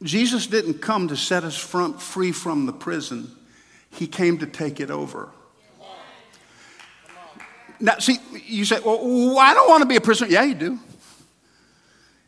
Jesus 0.00 0.46
didn't 0.46 0.74
come 0.74 1.08
to 1.08 1.16
set 1.16 1.42
us 1.42 1.56
free 1.56 2.30
from 2.30 2.66
the 2.66 2.72
prison, 2.72 3.32
he 3.90 4.06
came 4.06 4.38
to 4.38 4.46
take 4.46 4.78
it 4.78 4.92
over. 4.92 5.28
Now, 7.80 7.98
see, 7.98 8.18
you 8.46 8.64
say, 8.64 8.78
well, 8.78 9.40
I 9.40 9.54
don't 9.54 9.68
want 9.68 9.82
to 9.82 9.88
be 9.88 9.96
a 9.96 10.00
prisoner. 10.00 10.30
Yeah, 10.30 10.44
you 10.44 10.54
do. 10.54 10.78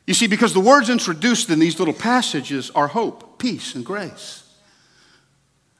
You 0.05 0.15
see, 0.15 0.27
because 0.27 0.53
the 0.53 0.59
words 0.59 0.91
introduced 0.91 1.49
in 1.51 1.61
these 1.61 1.79
little 1.79 1.95
passages 1.95 2.73
are 2.73 2.89
hope, 2.89 3.39
peace, 3.39 3.77
and 3.77 3.87
grace. 3.87 4.53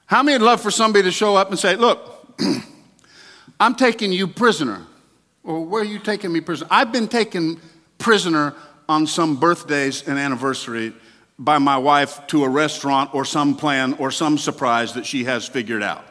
How 0.05 0.23
many 0.23 0.35
would 0.35 0.45
love 0.45 0.61
for 0.61 0.71
somebody 0.71 1.03
to 1.03 1.11
show 1.11 1.35
up 1.35 1.49
and 1.49 1.59
say, 1.59 1.75
look, 1.75 2.39
I'm 3.61 3.75
taking 3.75 4.11
you 4.11 4.27
prisoner. 4.27 4.81
Or 5.43 5.63
where 5.63 5.83
are 5.83 5.85
you 5.85 5.99
taking 5.99 6.33
me 6.33 6.41
prisoner? 6.41 6.67
I've 6.71 6.91
been 6.91 7.07
taken 7.07 7.61
prisoner 7.99 8.55
on 8.89 9.05
some 9.05 9.39
birthdays 9.39 10.07
and 10.07 10.17
anniversary 10.17 10.93
by 11.37 11.59
my 11.59 11.77
wife 11.77 12.25
to 12.27 12.43
a 12.43 12.49
restaurant 12.49 13.13
or 13.13 13.23
some 13.23 13.55
plan 13.55 13.93
or 13.93 14.09
some 14.09 14.39
surprise 14.39 14.93
that 14.93 15.05
she 15.05 15.25
has 15.25 15.47
figured 15.47 15.83
out. 15.83 16.05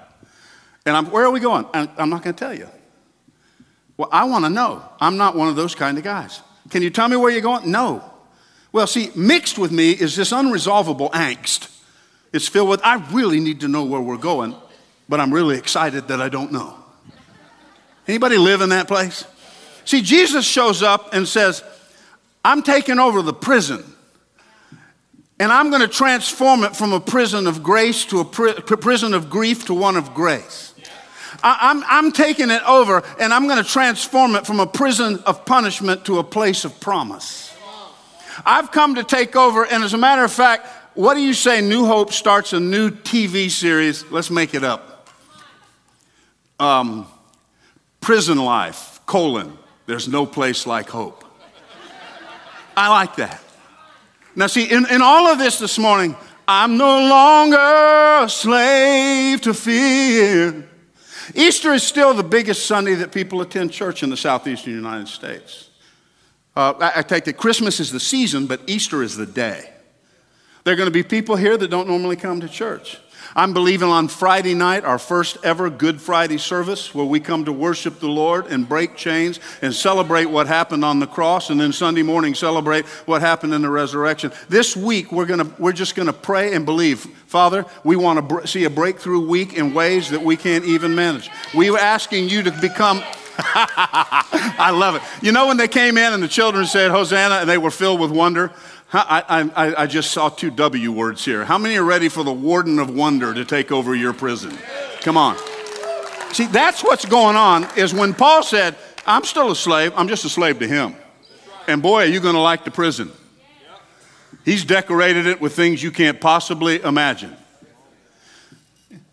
And 0.87 0.97
I'm, 0.97 1.11
where 1.11 1.25
are 1.25 1.31
we 1.31 1.41
going? 1.41 1.67
I'm 1.75 2.09
not 2.09 2.23
going 2.23 2.35
to 2.35 2.39
tell 2.39 2.57
you. 2.57 2.69
Well, 3.97 4.09
I 4.13 4.25
want 4.25 4.45
to 4.45 4.49
know. 4.49 4.83
I'm 5.01 5.17
not 5.17 5.37
one 5.37 5.49
of 5.49 5.57
those 5.57 5.75
kind 5.75 5.99
of 5.99 6.05
guys. 6.05 6.41
Can 6.71 6.83
you 6.83 6.91
tell 6.91 7.09
me 7.09 7.17
where 7.17 7.31
you're 7.31 7.43
going? 7.43 7.71
No. 7.71 8.05
Well, 8.73 8.87
see, 8.87 9.11
mixed 9.17 9.59
with 9.59 9.73
me 9.73 9.91
is 9.91 10.15
this 10.15 10.31
unresolvable 10.33 11.11
angst. 11.11 11.69
It's 12.33 12.47
filled 12.47 12.69
with, 12.69 12.81
I 12.85 13.05
really 13.11 13.41
need 13.41 13.61
to 13.61 13.69
know 13.69 13.85
where 13.85 14.01
we're 14.01 14.17
going, 14.17 14.55
but 15.09 15.19
I'm 15.19 15.35
really 15.35 15.59
excited 15.59 16.07
that 16.09 16.21
I 16.21 16.29
don't 16.29 16.53
know. 16.53 16.77
Anybody 18.11 18.39
live 18.39 18.61
in 18.61 18.71
that 18.71 18.89
place? 18.89 19.25
See, 19.85 20.03
Jesus 20.03 20.45
shows 20.45 20.83
up 20.83 21.15
and 21.15 21.29
says, 21.29 21.63
I'm 22.45 22.61
taking 22.65 22.99
over 22.99 23.23
the 23.23 23.33
prison. 23.33 23.85
And 25.39 25.53
I'm 25.53 25.71
going 25.71 25.83
to 25.83 25.89
transform 25.89 26.65
it 26.65 26.75
from 26.75 26.93
a 26.93 26.99
prison 26.99 27.47
of 27.47 27.63
grace 27.63 28.05
to 28.07 28.19
a 28.19 28.25
pri- 28.25 28.55
prison 28.55 29.15
of 29.15 29.31
grief 29.31 29.67
to 29.67 29.75
one 29.75 29.97
of 29.97 30.13
grace. 30.13 30.75
I, 31.45 31.71
am 31.71 31.85
I'm, 31.85 32.07
I'm 32.07 32.13
taking 32.13 32.51
it 32.51 32.63
over 32.67 33.05
and 33.21 33.33
I'm 33.33 33.47
going 33.47 33.63
to 33.63 33.71
transform 33.71 34.35
it 34.35 34.45
from 34.45 34.59
a 34.59 34.67
prison 34.67 35.21
of 35.25 35.47
punishment 35.47 36.05
to 36.07 36.19
a 36.19 36.25
place 36.25 36.65
of 36.65 36.81
promise. 36.81 37.57
I've 38.45 38.73
come 38.73 38.97
to 38.97 39.05
take 39.05 39.37
over, 39.37 39.65
and 39.65 39.85
as 39.85 39.95
a 39.95 39.99
matter 39.99 40.25
of 40.25 40.33
fact, 40.33 40.67
what 40.95 41.15
do 41.15 41.21
you 41.21 41.33
say 41.33 41.61
New 41.61 41.87
Hope 41.87 42.13
starts 42.13 42.55
a 42.55 42.59
new 42.59 42.91
TV 42.91 43.49
series? 43.51 44.05
Let's 44.11 44.31
make 44.31 44.53
it 44.53 44.65
up. 44.65 45.09
Um, 46.59 47.07
Prison 48.01 48.39
life, 48.39 49.01
colon, 49.07 49.57
there's 49.87 50.09
no 50.09 50.27
place 50.27 50.67
like 50.67 50.89
hope. 50.89 51.25
I 52.77 52.89
like 52.89 53.17
that. 53.17 53.43
Now, 54.35 54.47
see, 54.47 54.65
in, 54.65 54.89
in 54.91 55.03
all 55.03 55.27
of 55.27 55.39
this 55.39 55.59
this 55.59 55.79
morning, 55.79 56.17
I'm 56.47 56.77
no 56.77 57.09
longer 57.09 58.25
a 58.25 58.29
slave 58.29 59.41
to 59.43 59.55
fear. 59.55 60.69
Easter 61.35 61.73
is 61.73 61.83
still 61.83 62.15
the 62.15 62.23
biggest 62.23 62.67
Sunday 62.67 62.95
that 62.95 63.13
people 63.13 63.41
attend 63.41 63.73
church 63.73 64.03
in 64.03 64.11
the 64.11 64.17
southeastern 64.17 64.73
United 64.73 65.09
States. 65.09 65.71
Uh, 66.57 66.75
I, 66.81 67.01
I 67.01 67.03
take 67.03 67.29
it 67.29 67.37
Christmas 67.37 67.81
is 67.81 67.93
the 67.93 68.01
season, 68.01 68.47
but 68.47 68.61
Easter 68.67 69.03
is 69.03 69.17
the 69.17 69.27
day. 69.27 69.73
There 70.65 70.75
are 70.75 70.77
going 70.77 70.89
to 70.89 70.93
be 70.93 71.03
people 71.03 71.37
here 71.37 71.57
that 71.57 71.69
don't 71.69 71.89
normally 71.89 72.17
come 72.17 72.41
to 72.41 72.49
church. 72.49 72.99
I'm 73.37 73.53
believing 73.53 73.89
on 73.89 74.09
Friday 74.09 74.55
night, 74.55 74.85
our 74.85 74.99
first 74.99 75.39
ever 75.45 75.71
Good 75.71 76.01
Friday 76.01 76.39
service, 76.39 76.93
where 76.93 77.05
we 77.05 77.21
come 77.21 77.45
to 77.45 77.53
worship 77.53 78.01
the 78.01 78.09
Lord 78.09 78.47
and 78.47 78.69
break 78.69 78.97
chains 78.97 79.39
and 79.63 79.73
celebrate 79.73 80.25
what 80.25 80.49
happened 80.49 80.85
on 80.85 80.99
the 80.99 81.07
cross, 81.07 81.49
and 81.49 81.61
then 81.61 81.73
Sunday 81.73 82.03
morning 82.03 82.35
celebrate 82.35 82.87
what 83.07 83.21
happened 83.21 83.55
in 83.55 83.63
the 83.63 83.71
resurrection. 83.71 84.33
This 84.49 84.77
week, 84.77 85.13
we're, 85.13 85.27
gonna, 85.27 85.49
we're 85.59 85.73
just 85.73 85.95
going 85.95 86.07
to 86.07 86.13
pray 86.13 86.55
and 86.55 86.67
believe. 86.67 87.01
Father, 87.27 87.65
we 87.85 87.95
want 87.95 88.17
to 88.19 88.23
br- 88.23 88.47
see 88.47 88.65
a 88.65 88.71
breakthrough 88.71 89.21
week 89.21 89.55
in 89.55 89.75
ways 89.75 90.11
that 90.11 90.23
we 90.23 90.37
can't 90.37 90.65
even 90.65 90.95
manage. 90.95 91.31
We 91.55 91.71
were 91.71 91.79
asking 91.79 92.29
you 92.29 92.43
to 92.43 92.51
become. 92.61 93.01
I 93.43 94.71
love 94.75 94.97
it. 94.97 95.03
You 95.23 95.33
know, 95.33 95.47
when 95.47 95.57
they 95.57 95.69
came 95.69 95.97
in 95.97 96.13
and 96.13 96.23
the 96.23 96.29
children 96.29 96.67
said, 96.67 96.91
Hosanna, 96.91 97.37
and 97.37 97.49
they 97.49 97.59
were 97.59 97.71
filled 97.71 98.01
with 98.01 98.11
wonder, 98.11 98.53
I, 98.93 99.51
I, 99.55 99.83
I, 99.83 99.87
just 99.87 100.11
saw 100.11 100.29
two 100.31 100.51
W 100.51 100.91
words 100.91 101.25
here. 101.25 101.45
How 101.45 101.59
many 101.59 101.77
are 101.77 101.85
ready 101.85 102.09
for 102.09 102.25
the 102.25 102.33
warden 102.33 102.81
of 102.81 102.91
wonder 102.91 103.33
to 103.33 103.45
take 103.45 103.71
over 103.71 103.95
your 103.95 104.13
prison? 104.13 104.59
Come 105.03 105.17
on. 105.17 105.37
See, 106.33 106.47
that's 106.47 106.83
what's 106.83 107.05
going 107.05 107.37
on 107.37 107.69
is 107.77 107.95
when 107.95 108.15
Paul 108.15 108.43
said, 108.43 108.77
I'm 109.07 109.23
still 109.25 109.51
a 109.53 109.57
slave, 109.57 109.93
I'm 109.95 110.09
just 110.09 110.25
a 110.25 110.29
slave 110.29 110.59
to 110.59 110.67
him. 110.67 110.97
And 111.69 111.83
boy, 111.83 112.03
are 112.03 112.07
you 112.07 112.21
going 112.21 112.35
to 112.35 112.41
like 112.41 112.65
the 112.65 112.71
prison. 112.73 113.13
He's 114.45 114.65
decorated 114.65 115.27
it 115.27 115.41
with 115.41 115.55
things 115.55 115.83
you 115.83 115.93
can't 115.93 116.21
possibly 116.21 116.83
imagine. 116.83 117.37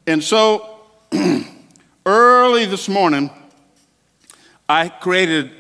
And 0.08 0.24
so, 0.24 0.80
early 2.06 2.66
this 2.66 2.88
morning, 2.88 3.30
I 4.70 4.90
created 4.90 5.52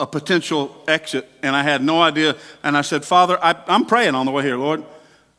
a 0.00 0.06
potential 0.06 0.82
exit, 0.88 1.28
and 1.42 1.54
I 1.54 1.62
had 1.62 1.82
no 1.82 2.02
idea. 2.02 2.36
And 2.62 2.76
I 2.76 2.82
said, 2.82 3.04
Father, 3.04 3.38
I, 3.42 3.54
am 3.68 3.86
praying 3.86 4.14
on 4.14 4.26
the 4.26 4.32
way 4.32 4.42
here, 4.42 4.56
Lord. 4.56 4.84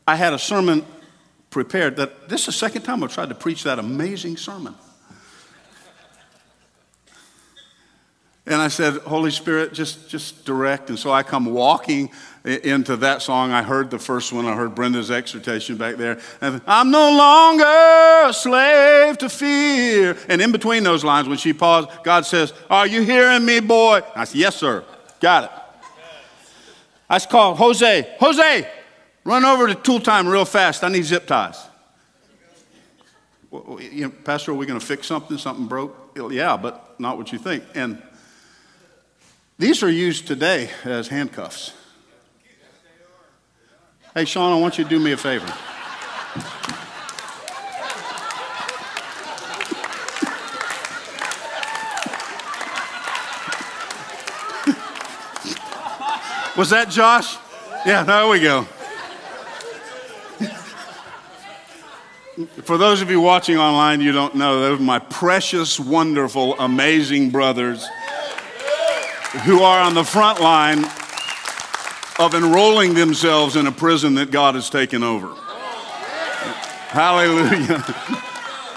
I 0.06 0.16
had 0.16 0.32
a 0.32 0.38
sermon 0.38 0.84
prepared 1.50 1.96
that 1.96 2.28
this 2.28 2.40
is 2.42 2.46
the 2.46 2.52
second 2.52 2.82
time 2.82 3.02
I've 3.02 3.12
tried 3.12 3.28
to 3.28 3.34
preach 3.34 3.64
that 3.64 3.78
amazing 3.78 4.36
sermon. 4.36 4.74
And 8.46 8.62
I 8.62 8.68
said, 8.68 8.94
Holy 8.98 9.32
Spirit, 9.32 9.72
just, 9.72 10.08
just 10.08 10.44
direct. 10.44 10.88
And 10.88 10.98
so 10.98 11.10
I 11.10 11.24
come 11.24 11.46
walking 11.46 12.10
into 12.46 12.96
that 12.98 13.22
song. 13.22 13.50
I 13.50 13.62
heard 13.62 13.90
the 13.90 13.98
first 13.98 14.32
one. 14.32 14.46
I 14.46 14.54
heard 14.54 14.74
Brenda's 14.74 15.10
exhortation 15.10 15.76
back 15.76 15.96
there. 15.96 16.20
And 16.40 16.60
I'm 16.66 16.90
no 16.90 17.16
longer 17.16 18.28
a 18.28 18.32
slave 18.32 19.18
to 19.18 19.28
fear. 19.28 20.16
And 20.28 20.40
in 20.40 20.52
between 20.52 20.84
those 20.84 21.02
lines, 21.02 21.28
when 21.28 21.38
she 21.38 21.52
paused, 21.52 21.88
God 22.04 22.24
says, 22.24 22.52
Are 22.70 22.86
you 22.86 23.02
hearing 23.02 23.44
me, 23.44 23.60
boy? 23.60 24.00
I 24.14 24.24
said, 24.24 24.36
Yes, 24.36 24.56
sir. 24.56 24.84
Got 25.20 25.44
it. 25.44 25.50
I 27.10 27.18
called 27.20 27.58
Jose. 27.58 28.16
Jose, 28.20 28.70
run 29.24 29.44
over 29.44 29.66
to 29.66 29.74
tool 29.74 30.00
time 30.00 30.28
real 30.28 30.44
fast. 30.44 30.84
I 30.84 30.88
need 30.88 31.04
zip 31.04 31.26
ties. 31.26 31.60
Well, 33.50 33.80
you 33.80 34.06
know, 34.06 34.10
Pastor, 34.10 34.52
are 34.52 34.54
we 34.54 34.66
going 34.66 34.78
to 34.78 34.84
fix 34.84 35.06
something? 35.06 35.38
Something 35.38 35.66
broke? 35.66 36.18
Yeah, 36.30 36.56
but 36.56 36.98
not 36.98 37.16
what 37.16 37.32
you 37.32 37.38
think. 37.38 37.64
And 37.74 38.02
these 39.58 39.82
are 39.82 39.90
used 39.90 40.26
today 40.26 40.70
as 40.84 41.08
handcuffs. 41.08 41.72
Hey, 44.16 44.24
Sean, 44.24 44.50
I 44.50 44.56
want 44.58 44.78
you 44.78 44.84
to 44.84 44.88
do 44.88 44.98
me 44.98 45.12
a 45.12 45.16
favor. 45.18 45.44
Was 56.56 56.70
that 56.70 56.88
Josh? 56.88 57.36
Yeah, 57.84 58.04
there 58.04 58.26
we 58.26 58.40
go. 58.40 58.62
For 62.62 62.78
those 62.78 63.02
of 63.02 63.10
you 63.10 63.20
watching 63.20 63.58
online, 63.58 64.00
you 64.00 64.12
don't 64.12 64.34
know, 64.34 64.60
those 64.60 64.80
are 64.80 64.82
my 64.82 64.98
precious, 64.98 65.78
wonderful, 65.78 66.58
amazing 66.58 67.28
brothers 67.28 67.86
who 69.44 69.60
are 69.60 69.78
on 69.78 69.92
the 69.92 70.04
front 70.04 70.40
line 70.40 70.86
of 72.18 72.34
enrolling 72.34 72.94
themselves 72.94 73.56
in 73.56 73.66
a 73.66 73.72
prison 73.72 74.14
that 74.14 74.30
God 74.30 74.54
has 74.54 74.70
taken 74.70 75.02
over. 75.02 75.34
Hallelujah. 76.88 77.82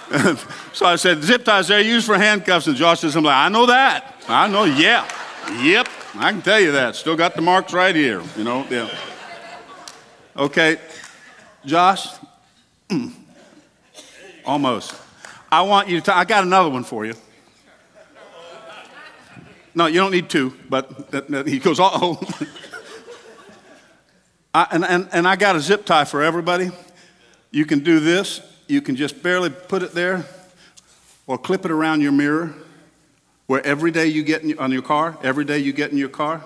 so 0.74 0.86
I 0.86 0.96
said, 0.98 1.24
zip 1.24 1.46
ties, 1.46 1.68
they're 1.68 1.80
used 1.80 2.06
for 2.06 2.18
handcuffs. 2.18 2.68
And 2.68 2.76
Josh 2.76 3.00
says, 3.00 3.16
I'm 3.16 3.24
like, 3.24 3.36
I 3.36 3.50
know 3.50 3.68
that. 3.68 4.16
I 4.28 4.48
know, 4.48 4.66
yeah. 4.66 5.08
Yep. 5.62 5.88
I 6.16 6.32
can 6.32 6.42
tell 6.42 6.60
you 6.60 6.74
that. 6.74 6.96
Still 6.96 7.16
got 7.16 7.36
the 7.36 7.42
marks 7.42 7.72
right 7.72 7.96
here, 7.96 8.22
you 8.36 8.44
know. 8.44 8.66
Yeah. 8.70 8.90
Okay, 10.36 10.78
Josh. 11.66 12.08
Almost. 14.46 14.96
I 15.52 15.62
want 15.62 15.88
you 15.88 16.02
to. 16.02 16.16
I 16.16 16.26
got 16.26 16.44
another 16.44 16.70
one 16.70 16.84
for 16.84 17.06
you. 17.06 17.14
No, 19.76 19.86
you 19.86 20.00
don't 20.00 20.12
need 20.12 20.30
two, 20.30 20.54
but 20.68 21.12
that, 21.12 21.28
that, 21.30 21.48
he 21.48 21.60
goes, 21.60 21.78
oh. 21.80 22.20
and, 24.54 24.84
and, 24.86 25.10
and 25.12 25.28
I 25.28 25.36
got 25.36 25.56
a 25.56 25.60
zip 25.60 25.86
tie 25.86 26.06
for 26.06 26.24
everybody. 26.24 26.72
You 27.52 27.66
can 27.66 27.80
do 27.80 28.00
this. 28.00 28.42
You 28.68 28.82
can 28.82 28.96
just 28.96 29.22
barely 29.24 29.50
put 29.50 29.84
it 29.84 29.94
there 29.94 30.26
or 31.28 31.38
clip 31.38 31.66
it 31.66 31.72
around 31.72 32.02
your 32.02 32.12
mirror 32.12 32.54
where 33.48 33.66
every 33.66 33.90
day 33.90 34.08
you 34.08 34.24
get 34.24 34.44
in, 34.44 34.58
on 34.60 34.72
your 34.72 34.84
car, 34.84 35.18
every 35.24 35.44
day 35.44 35.58
you 35.58 35.74
get 35.74 35.92
in 35.92 35.98
your 35.98 36.10
car, 36.10 36.44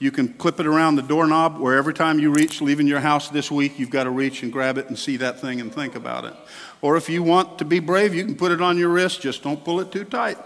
you 0.00 0.10
can 0.10 0.28
clip 0.34 0.60
it 0.60 0.66
around 0.66 0.96
the 0.96 1.02
doorknob 1.02 1.58
where 1.58 1.76
every 1.76 1.94
time 1.94 2.18
you 2.18 2.30
reach 2.30 2.60
leaving 2.60 2.86
your 2.86 3.00
house 3.00 3.28
this 3.28 3.50
week, 3.50 3.78
you've 3.78 3.90
got 3.90 4.04
to 4.04 4.10
reach 4.10 4.42
and 4.42 4.52
grab 4.52 4.78
it 4.78 4.88
and 4.88 4.98
see 4.98 5.16
that 5.16 5.40
thing 5.40 5.60
and 5.60 5.72
think 5.72 5.96
about 5.96 6.24
it. 6.24 6.34
Or 6.82 6.96
if 6.96 7.08
you 7.08 7.22
want 7.22 7.58
to 7.58 7.64
be 7.64 7.80
brave, 7.80 8.14
you 8.14 8.24
can 8.24 8.36
put 8.36 8.52
it 8.52 8.60
on 8.60 8.78
your 8.78 8.88
wrist, 8.88 9.20
just 9.20 9.42
don't 9.42 9.62
pull 9.64 9.80
it 9.80 9.90
too 9.90 10.04
tight. 10.04 10.38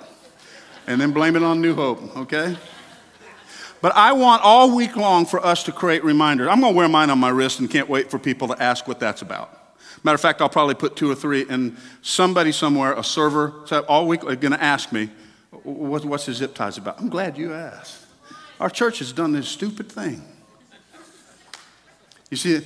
And 0.87 1.01
then 1.01 1.13
blame 1.13 1.37
it 1.37 1.43
on 1.43 1.61
New 1.61 1.75
Hope, 1.75 2.17
okay? 2.17 2.57
But 3.83 3.97
I 3.97 4.13
want 4.13 4.43
all 4.43 4.75
week 4.75 4.97
long 4.97 5.27
for 5.27 5.45
us 5.45 5.65
to 5.65 5.73
create 5.73 6.05
reminders. 6.05 6.49
I'm 6.49 6.61
going 6.61 6.73
to 6.73 6.77
wear 6.77 6.89
mine 6.89 7.11
on 7.11 7.19
my 7.19 7.31
wrist 7.31 7.59
and 7.59 7.69
can't 7.69 7.89
wait 7.89 8.11
for 8.11 8.19
people 8.19 8.47
to 8.49 8.63
ask 8.63 8.87
what 8.87 9.01
that's 9.01 9.23
about. 9.23 9.59
Matter 10.05 10.15
of 10.15 10.21
fact, 10.21 10.41
I'll 10.41 10.49
probably 10.49 10.77
put 10.77 10.97
two 10.97 11.11
or 11.11 11.17
three, 11.17 11.47
and 11.49 11.77
somebody 12.01 12.53
somewhere, 12.53 12.93
a 12.95 13.05
server, 13.05 13.65
all 13.89 14.07
week, 14.07 14.25
uh, 14.25 14.29
are 14.29 14.37
going 14.37 14.53
to 14.53 14.63
ask 14.63 14.93
me, 14.93 15.11
what's 15.65 16.27
the 16.27 16.33
zip 16.33 16.55
ties 16.55 16.79
about? 16.79 17.01
I'm 17.01 17.09
glad 17.09 17.37
you 17.37 17.53
asked. 17.53 18.07
Our 18.61 18.71
church 18.71 19.01
has 19.01 19.13
done 19.13 19.33
this 19.33 19.49
stupid 19.49 19.91
thing. 19.91 20.23
You 22.31 22.37
see, 22.37 22.63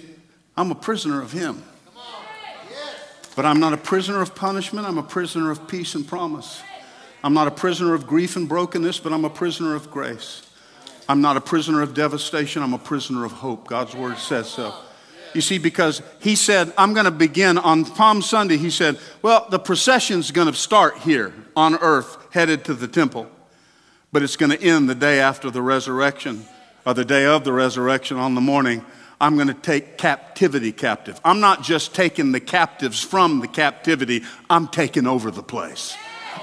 I'm 0.57 0.71
a 0.71 0.75
prisoner 0.75 1.21
of 1.23 1.33
Him. 1.33 1.63
But 3.35 3.45
I'm 3.45 3.61
not 3.61 3.73
a 3.73 3.79
prisoner 3.79 4.23
of 4.23 4.35
punishment, 4.35 4.87
I'm 4.87 4.99
a 4.99 5.03
prisoner 5.03 5.51
of 5.51 5.67
peace 5.67 5.95
and 5.95 6.07
promise. 6.07 6.63
I'm 7.25 7.35
not 7.35 7.49
a 7.49 7.51
prisoner 7.51 7.95
of 7.95 8.07
grief 8.07 8.37
and 8.37 8.49
brokenness, 8.49 9.01
but 9.01 9.13
I'm 9.13 9.25
a 9.25 9.31
prisoner 9.31 9.75
of 9.75 9.91
grace. 9.91 10.43
I'm 11.09 11.21
not 11.21 11.37
a 11.37 11.41
prisoner 11.41 11.83
of 11.83 11.95
devastation, 11.95 12.63
I'm 12.63 12.75
a 12.75 12.79
prisoner 12.79 13.25
of 13.25 13.33
hope. 13.33 13.69
God's 13.69 13.95
word 13.95 14.19
says 14.19 14.49
so. 14.49 14.75
You 15.35 15.41
see, 15.41 15.59
because 15.59 16.03
he 16.21 16.35
said, 16.35 16.73
I'm 16.79 16.95
going 16.95 17.05
to 17.05 17.11
begin 17.11 17.59
on 17.59 17.85
Palm 17.85 18.23
Sunday. 18.23 18.57
He 18.57 18.71
said, 18.71 18.99
Well, 19.23 19.47
the 19.51 19.59
procession's 19.59 20.31
going 20.31 20.49
to 20.49 20.55
start 20.55 20.99
here 20.99 21.35
on 21.55 21.75
earth, 21.77 22.17
headed 22.33 22.65
to 22.67 22.75
the 22.75 22.89
temple, 22.89 23.29
but 24.13 24.23
it's 24.23 24.37
going 24.37 24.51
to 24.51 24.63
end 24.63 24.89
the 24.89 24.95
day 24.95 25.21
after 25.21 25.51
the 25.51 25.63
resurrection, 25.63 26.47
or 26.87 26.95
the 26.95 27.05
day 27.05 27.27
of 27.27 27.45
the 27.45 27.53
resurrection 27.53 28.17
on 28.17 28.35
the 28.35 28.41
morning 28.41 28.85
I'm 29.21 29.37
going 29.37 29.49
to 29.49 29.55
take 29.55 29.97
captivity 29.97 30.73
captive. 30.73 31.21
I'm 31.25 31.41
not 31.41 31.63
just 31.63 31.95
taking 31.95 32.33
the 32.33 32.41
captives 32.41 33.03
from 33.03 33.41
the 33.41 33.49
captivity, 33.49 34.23
I'm 34.51 34.69
taking 34.69 35.07
over 35.07 35.31
the 35.31 35.43
place. 35.43 35.97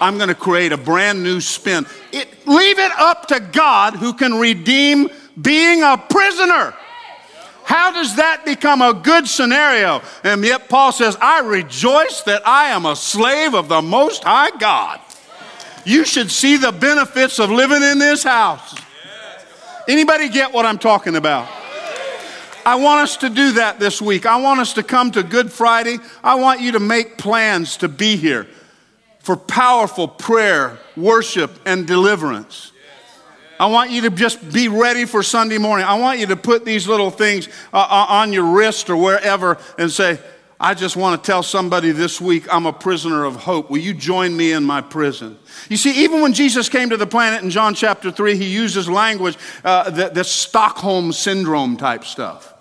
I'm 0.04 0.18
going 0.18 0.28
to 0.28 0.36
create 0.36 0.74
a 0.74 0.78
brand 0.78 1.24
new 1.24 1.40
spin. 1.40 1.86
It, 2.12 2.46
leave 2.46 2.78
it 2.78 2.92
up 3.00 3.30
to 3.30 3.40
God 3.40 3.96
who 3.96 4.14
can 4.14 4.34
redeem 4.34 5.10
being 5.42 5.82
a 5.82 5.98
prisoner. 5.98 6.74
How 7.64 7.94
does 7.94 8.18
that 8.18 8.44
become 8.44 8.82
a 8.82 8.94
good 8.94 9.30
scenario? 9.30 10.02
And 10.26 10.44
yet 10.44 10.68
Paul 10.68 10.92
says, 10.92 11.16
I 11.22 11.40
rejoice 11.40 12.22
that 12.24 12.46
I 12.46 12.68
am 12.68 12.86
a 12.86 12.98
slave 12.98 13.54
of 13.54 13.70
the 13.70 13.82
Most 13.82 14.26
High 14.26 14.52
God. 14.58 15.00
You 15.86 16.04
should 16.04 16.30
see 16.30 16.58
the 16.58 16.74
benefits 16.74 17.40
of 17.40 17.50
living 17.50 17.82
in 17.82 17.98
this 17.98 18.24
house. 18.24 18.76
Anybody 19.88 20.28
get 20.28 20.52
what 20.52 20.66
I'm 20.66 20.80
talking 20.80 21.16
about? 21.16 21.48
I 22.66 22.76
want 22.76 23.04
us 23.04 23.16
to 23.18 23.30
do 23.30 23.54
that 23.54 23.80
this 23.80 24.02
week. 24.02 24.26
I 24.26 24.36
want 24.42 24.60
us 24.60 24.74
to 24.74 24.84
come 24.84 25.12
to 25.12 25.24
Good 25.24 25.50
Friday. 25.50 26.00
I 26.22 26.36
want 26.36 26.60
you 26.60 26.74
to 26.74 26.80
make 26.82 27.18
plans 27.18 27.78
to 27.78 27.88
be 27.88 28.18
here 28.18 28.48
for 29.24 29.38
powerful 29.38 30.08
prayer, 30.08 30.78
worship, 30.96 31.60
and 31.66 31.88
deliverance. 31.88 32.72
I 33.60 33.68
want 33.68 33.92
you 33.92 34.02
to 34.02 34.10
just 34.10 34.52
be 34.52 34.68
ready 34.68 35.06
for 35.06 35.24
Sunday 35.24 35.58
morning. 35.58 35.86
I 35.86 35.98
want 35.98 36.20
you 36.20 36.28
to 36.28 36.36
put 36.36 36.66
these 36.66 36.88
little 36.88 37.10
things 37.10 37.48
uh, 37.72 37.78
uh 37.78 38.06
on 38.10 38.34
your 38.34 38.46
wrist 38.46 38.90
or 38.90 38.98
wherever 38.98 39.58
and 39.80 39.90
say, 39.90 40.20
I 40.60 40.74
just 40.74 40.96
want 40.96 41.22
to 41.22 41.26
tell 41.26 41.44
somebody 41.44 41.92
this 41.92 42.22
week, 42.22 42.54
I'm 42.54 42.66
a 42.66 42.74
prisoner 42.74 43.24
of 43.26 43.36
hope. 43.36 43.70
Will 43.70 43.80
you 43.80 43.94
join 43.94 44.36
me 44.36 44.52
in 44.52 44.64
my 44.64 44.82
prison? 44.82 45.38
You 45.70 45.78
see, 45.78 46.04
even 46.04 46.22
when 46.22 46.34
Jesus 46.34 46.70
came 46.70 46.90
to 46.90 46.98
the 46.98 47.08
planet 47.08 47.44
in 47.44 47.50
John 47.50 47.76
chapter 47.76 48.12
3, 48.12 48.38
he 48.38 48.46
uses 48.46 48.90
language, 48.90 49.38
uh, 49.64 49.90
the, 49.90 50.10
the 50.10 50.24
Stockholm 50.24 51.12
syndrome 51.12 51.76
type 51.76 52.06
stuff. 52.06 52.54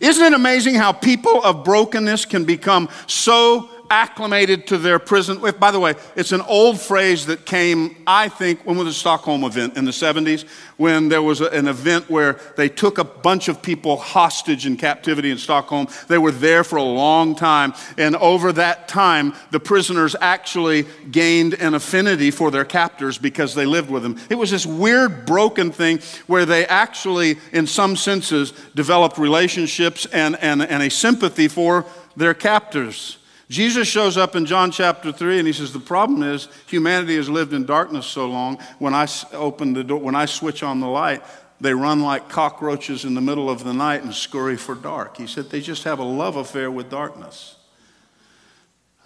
Isn't 0.00 0.24
it 0.24 0.32
amazing 0.34 0.74
how 0.74 0.92
people 0.92 1.42
of 1.42 1.64
brokenness 1.64 2.26
can 2.26 2.44
become 2.44 2.88
so 3.06 3.70
acclimated 3.90 4.66
to 4.68 4.78
their 4.78 4.98
prison. 4.98 5.40
By 5.58 5.70
the 5.70 5.80
way, 5.80 5.94
it's 6.16 6.32
an 6.32 6.40
old 6.42 6.80
phrase 6.80 7.26
that 7.26 7.44
came, 7.44 7.96
I 8.06 8.28
think, 8.28 8.64
when 8.64 8.76
was 8.76 8.86
the 8.86 8.92
Stockholm 8.92 9.44
event 9.44 9.76
in 9.76 9.84
the 9.84 9.90
70s, 9.90 10.46
when 10.76 11.08
there 11.08 11.22
was 11.22 11.40
an 11.40 11.68
event 11.68 12.10
where 12.10 12.38
they 12.56 12.68
took 12.68 12.98
a 12.98 13.04
bunch 13.04 13.48
of 13.48 13.62
people 13.62 13.96
hostage 13.96 14.66
in 14.66 14.76
captivity 14.76 15.30
in 15.30 15.38
Stockholm. 15.38 15.88
They 16.08 16.18
were 16.18 16.32
there 16.32 16.64
for 16.64 16.76
a 16.76 16.82
long 16.82 17.34
time, 17.34 17.74
and 17.98 18.16
over 18.16 18.52
that 18.52 18.88
time, 18.88 19.34
the 19.50 19.60
prisoners 19.60 20.16
actually 20.20 20.86
gained 21.10 21.54
an 21.54 21.74
affinity 21.74 22.30
for 22.30 22.50
their 22.50 22.64
captors 22.64 23.18
because 23.18 23.54
they 23.54 23.66
lived 23.66 23.90
with 23.90 24.02
them. 24.02 24.18
It 24.30 24.36
was 24.36 24.50
this 24.50 24.66
weird, 24.66 25.26
broken 25.26 25.70
thing 25.70 26.00
where 26.26 26.46
they 26.46 26.66
actually, 26.66 27.38
in 27.52 27.66
some 27.66 27.96
senses, 27.96 28.52
developed 28.74 29.18
relationships 29.18 30.06
and, 30.06 30.36
and, 30.40 30.62
and 30.62 30.82
a 30.82 30.90
sympathy 30.90 31.48
for 31.48 31.86
their 32.16 32.34
captors. 32.34 33.18
Jesus 33.54 33.86
shows 33.86 34.16
up 34.16 34.34
in 34.34 34.46
John 34.46 34.72
chapter 34.72 35.12
3 35.12 35.38
and 35.38 35.46
he 35.46 35.52
says, 35.52 35.72
The 35.72 35.78
problem 35.78 36.24
is 36.24 36.48
humanity 36.66 37.14
has 37.14 37.28
lived 37.28 37.52
in 37.52 37.64
darkness 37.64 38.04
so 38.04 38.26
long. 38.26 38.58
When 38.80 38.94
I 38.94 39.06
open 39.32 39.74
the 39.74 39.84
door, 39.84 40.00
when 40.00 40.16
I 40.16 40.24
switch 40.24 40.64
on 40.64 40.80
the 40.80 40.88
light, 40.88 41.22
they 41.60 41.72
run 41.72 42.02
like 42.02 42.28
cockroaches 42.28 43.04
in 43.04 43.14
the 43.14 43.20
middle 43.20 43.48
of 43.48 43.62
the 43.62 43.72
night 43.72 44.02
and 44.02 44.12
scurry 44.12 44.56
for 44.56 44.74
dark. 44.74 45.18
He 45.18 45.28
said, 45.28 45.50
They 45.50 45.60
just 45.60 45.84
have 45.84 46.00
a 46.00 46.04
love 46.04 46.34
affair 46.34 46.68
with 46.68 46.90
darkness. 46.90 47.54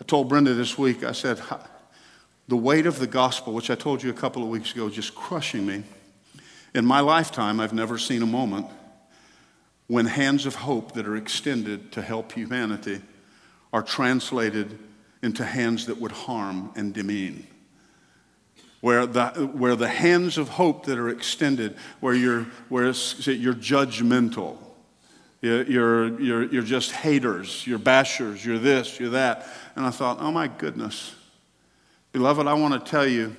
I 0.01 0.05
told 0.05 0.31
Brenda 0.31 0.55
this 0.55 0.79
week, 0.79 1.05
I 1.05 1.13
said, 1.13 1.43
The 2.49 2.57
weight 2.57 2.87
of 2.87 3.01
the 3.01 3.07
gospel, 3.07 3.53
which 3.53 3.69
I 3.69 3.75
told 3.75 4.03
you 4.03 4.09
a 4.09 4.15
couple 4.15 4.43
of 4.43 4.49
weeks 4.49 4.73
ago, 4.73 4.89
just 4.89 5.15
crushing 5.15 5.67
me. 5.67 5.83
In 6.75 6.87
my 6.87 7.01
lifetime, 7.01 7.61
I've 7.61 7.75
never 7.75 7.99
seen 7.99 8.23
a 8.23 8.27
moment 8.27 8.67
when 9.89 10.07
hands 10.07 10.47
of 10.47 10.55
hope 10.55 10.93
that 10.93 11.07
are 11.07 11.17
extended 11.17 11.93
to 11.93 12.01
help 12.01 12.33
humanity 12.33 13.03
are 13.73 13.83
translated 13.83 14.79
into 15.23 15.45
hands 15.45 15.87
that 15.87 16.01
would 16.01 16.13
harm 16.13 16.71
and 16.77 16.95
demean. 16.95 17.47
Where 18.81 19.07
the, 19.07 19.51
where 19.53 19.75
the 19.75 19.89
hands 19.89 20.39
of 20.39 20.49
hope 20.49 20.87
that 20.87 20.99
are 20.99 21.09
extended, 21.09 21.77
where 22.01 22.15
you're, 22.15 22.45
where 22.69 22.85
you're 22.85 23.55
judgmental, 23.55 24.57
you're, 25.41 26.21
you're, 26.21 26.45
you're 26.45 26.63
just 26.63 26.93
haters, 26.93 27.67
you're 27.67 27.79
bashers, 27.79 28.45
you're 28.45 28.59
this, 28.59 28.99
you're 28.99 29.11
that. 29.11 29.47
And 29.77 29.85
I 29.85 29.91
thought, 29.91 30.19
oh 30.21 30.31
my 30.31 30.49
goodness. 30.49 31.15
Beloved, 32.13 32.47
I 32.47 32.55
want 32.55 32.85
to 32.85 32.91
tell 32.91 33.07
you 33.07 33.35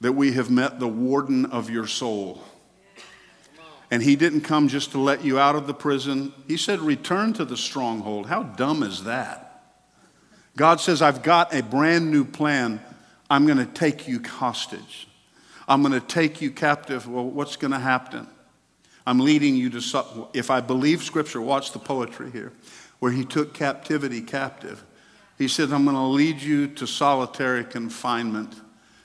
that 0.00 0.12
we 0.12 0.32
have 0.32 0.50
met 0.50 0.80
the 0.80 0.88
warden 0.88 1.46
of 1.46 1.68
your 1.68 1.86
soul. 1.86 2.42
And 3.90 4.02
he 4.02 4.14
didn't 4.14 4.42
come 4.42 4.68
just 4.68 4.92
to 4.92 4.98
let 4.98 5.24
you 5.24 5.38
out 5.38 5.56
of 5.56 5.66
the 5.66 5.74
prison. 5.74 6.32
He 6.46 6.56
said, 6.56 6.78
Return 6.80 7.32
to 7.34 7.44
the 7.44 7.56
stronghold. 7.56 8.26
How 8.26 8.44
dumb 8.44 8.82
is 8.82 9.04
that? 9.04 9.64
God 10.56 10.80
says, 10.80 11.02
I've 11.02 11.22
got 11.22 11.54
a 11.54 11.62
brand 11.62 12.10
new 12.10 12.24
plan. 12.24 12.80
I'm 13.28 13.46
going 13.46 13.58
to 13.58 13.66
take 13.66 14.06
you 14.06 14.22
hostage. 14.22 15.08
I'm 15.66 15.82
going 15.82 15.98
to 15.98 16.06
take 16.06 16.40
you 16.40 16.50
captive. 16.50 17.08
Well, 17.08 17.24
what's 17.24 17.56
going 17.56 17.72
to 17.72 17.78
happen? 17.78 18.28
I'm 19.06 19.18
leading 19.18 19.56
you 19.56 19.70
to, 19.70 20.28
if 20.34 20.50
I 20.50 20.60
believe 20.60 21.02
scripture, 21.02 21.40
watch 21.40 21.72
the 21.72 21.78
poetry 21.78 22.30
here, 22.30 22.52
where 23.00 23.10
he 23.10 23.24
took 23.24 23.54
captivity 23.54 24.20
captive. 24.20 24.84
He 25.38 25.48
said, 25.48 25.72
I'm 25.72 25.84
going 25.84 25.96
to 25.96 26.02
lead 26.02 26.40
you 26.40 26.68
to 26.68 26.86
solitary 26.86 27.64
confinement. 27.64 28.54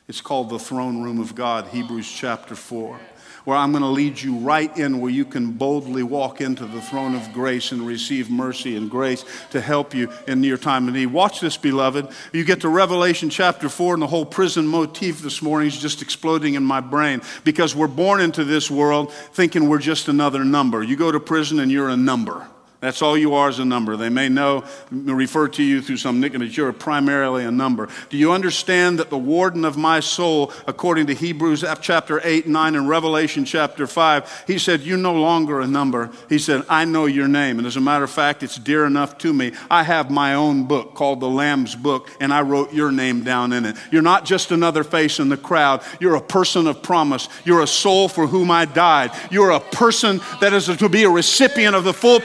It's 0.08 0.22
called 0.22 0.50
the 0.50 0.60
throne 0.60 1.02
room 1.02 1.20
of 1.20 1.34
God, 1.34 1.68
Hebrews 1.68 2.12
chapter 2.12 2.56
4 2.56 3.00
where 3.46 3.58
I'm 3.58 3.72
going 3.72 3.84
to 3.84 3.90
lead 3.90 4.22
you 4.22 4.38
right 4.38 4.76
in 4.78 5.00
where 5.00 5.12
you 5.12 5.24
can 5.26 5.52
boldly 5.52 6.04
walk 6.04 6.42
into 6.42 6.66
the 6.66 6.82
throne 6.82 7.16
of 7.16 7.32
grace 7.32 7.72
and 7.72 7.88
receive 7.88 8.30
mercy 8.30 8.76
and 8.76 8.90
grace 8.90 9.24
to 9.52 9.62
help 9.62 9.94
you 9.94 10.12
in 10.28 10.44
your 10.44 10.58
time 10.58 10.88
of 10.88 10.94
need. 10.96 11.08
Watch 11.08 11.40
this, 11.40 11.56
beloved. 11.56 12.10
You 12.34 12.44
get 12.44 12.62
to 12.62 12.70
Revelation 12.70 13.30
chapter 13.30 13.70
4, 13.70 13.94
and 13.94 14.04
the 14.04 14.08
whole 14.08 14.26
prison 14.26 14.68
motif 14.68 15.22
this 15.22 15.42
morning 15.42 15.68
is 15.68 15.78
just 15.78 16.02
exploding 16.02 16.56
in 16.56 16.64
my 16.64 16.82
brain 16.82 17.22
because 17.44 17.76
we're 17.76 17.88
born 17.88 18.20
into 18.20 18.44
this 18.44 18.70
world 18.70 19.14
thinking 19.14 19.70
we're 19.70 19.80
just 19.80 20.08
another 20.08 20.44
number. 20.44 20.84
You 20.84 20.96
go 20.96 21.12
to 21.12 21.20
prison 21.20 21.60
and 21.60 21.72
you're 21.72 21.90
a 21.90 21.98
number. 21.98 22.48
That's 22.82 23.02
all 23.02 23.18
you 23.18 23.34
are 23.34 23.50
is 23.50 23.60
a 23.60 23.66
number. 23.66 23.98
They 23.98 24.10
may 24.10 24.30
know, 24.30 24.64
refer 24.92 25.48
to 25.48 25.64
you 25.64 25.82
through 25.82 25.98
some 25.98 26.20
nickname, 26.20 26.42
but 26.42 26.56
you're 26.56 26.72
primarily 26.74 27.46
a 27.46 27.52
number. 27.52 27.90
Do 28.10 28.18
you 28.18 28.32
understand 28.32 29.00
that 29.00 29.10
the 29.10 29.18
warden 29.18 29.66
of 29.66 29.78
my 29.78 30.00
soul, 30.00 30.52
according 30.68 31.08
to 31.08 31.14
Hebrews 31.14 31.64
chapter 31.82 32.22
8, 32.24 32.48
9, 32.48 32.76
and 32.76 32.90
Revelation 32.90 33.46
chapter 33.46 33.88
5, 33.88 34.44
he 34.48 34.60
said, 34.60 34.82
You're 34.82 34.98
no 34.98 35.16
longer 35.16 35.62
a 35.62 35.68
number. 35.68 36.12
He 36.30 36.38
said, 36.38 36.64
I 36.70 36.86
know 36.86 37.06
your 37.06 37.28
name. 37.28 37.58
And 37.58 37.68
as 37.68 37.78
a 37.78 37.82
matter 37.82 38.04
of 38.04 38.12
fact, 38.12 38.44
it's 38.44 38.58
dear 38.58 38.86
enough 38.86 39.18
to 39.20 39.34
me. 39.34 39.54
I 39.70 39.84
have 39.84 40.12
my 40.12 40.36
own 40.36 40.66
book 40.66 40.94
called 40.94 41.20
the 41.20 41.30
Lamb's 41.30 41.76
Book, 41.76 42.10
and 42.20 42.34
I 42.34 42.42
wrote 42.42 42.74
your 42.74 42.92
name 42.92 43.24
down 43.24 43.54
in 43.54 43.66
it. 43.66 43.78
You're 43.92 44.02
not 44.02 44.26
just 44.26 44.52
another 44.52 44.84
face 44.84 45.20
in 45.20 45.30
the 45.30 45.38
crowd. 45.38 45.82
You're 46.00 46.16
a 46.16 46.22
person 46.22 46.68
of 46.68 46.84
promise. 46.84 47.30
You're 47.46 47.62
a 47.62 47.68
soul 47.68 48.10
for 48.10 48.28
whom 48.28 48.52
I 48.52 48.66
died. 48.66 49.12
You're 49.32 49.52
a 49.52 49.60
person 49.60 50.22
that 50.42 50.54
is 50.54 50.66
to 50.66 50.90
be 50.90 51.04
a 51.04 51.10
recipient 51.10 51.76
of 51.76 51.84
the 51.84 51.94
full 51.94 52.20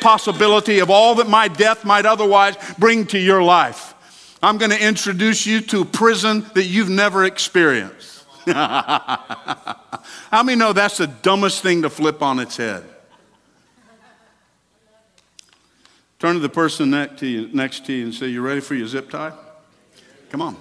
possibility 0.51 0.81
of 0.81 0.91
all 0.91 1.17
that 1.17 1.29
my 1.29 1.49
death 1.49 1.85
might 1.85 2.07
otherwise 2.07 2.57
bring 2.79 3.07
to 3.07 3.19
your 3.19 3.43
life. 3.43 3.95
I'm 4.43 4.59
going 4.59 4.71
to 4.71 4.83
introduce 4.83 5.47
you 5.47 5.61
to 5.63 5.83
a 5.83 5.85
prison 5.85 6.45
that 6.55 6.65
you've 6.65 6.89
never 6.89 7.25
experienced. 7.25 8.25
How 8.47 10.43
many 10.43 10.57
know 10.57 10.73
that's 10.73 10.97
the 10.97 11.07
dumbest 11.07 11.63
thing 11.63 11.83
to 11.83 11.91
flip 11.91 12.23
on 12.23 12.39
its 12.39 12.57
head? 12.57 12.83
Turn 16.19 16.35
to 16.35 16.41
the 16.41 16.49
person 16.49 16.91
next 16.91 17.19
to 17.21 17.27
you, 17.27 17.49
next 17.53 17.87
to 17.87 17.93
you 17.93 18.05
and 18.05 18.15
say, 18.15 18.27
You 18.27 18.43
ready 18.43 18.61
for 18.61 18.75
your 18.75 18.87
zip 18.87 19.11
tie? 19.11 19.33
Come 20.31 20.43
on. 20.43 20.57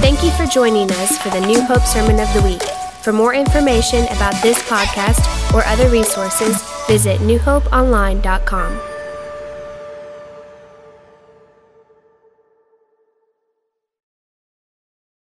Thank 0.00 0.22
you 0.22 0.30
for 0.32 0.46
joining 0.46 0.90
us 0.90 1.18
for 1.18 1.30
the 1.30 1.40
New 1.40 1.62
Hope 1.62 1.82
Sermon 1.82 2.20
of 2.20 2.32
the 2.34 2.42
Week. 2.42 2.62
For 3.02 3.12
more 3.12 3.34
information 3.34 4.04
about 4.16 4.40
this 4.42 4.58
podcast 4.62 5.54
or 5.54 5.64
other 5.66 5.88
resources, 5.88 6.71
visit 6.88 7.20
newhopeonline.com. 7.20 8.91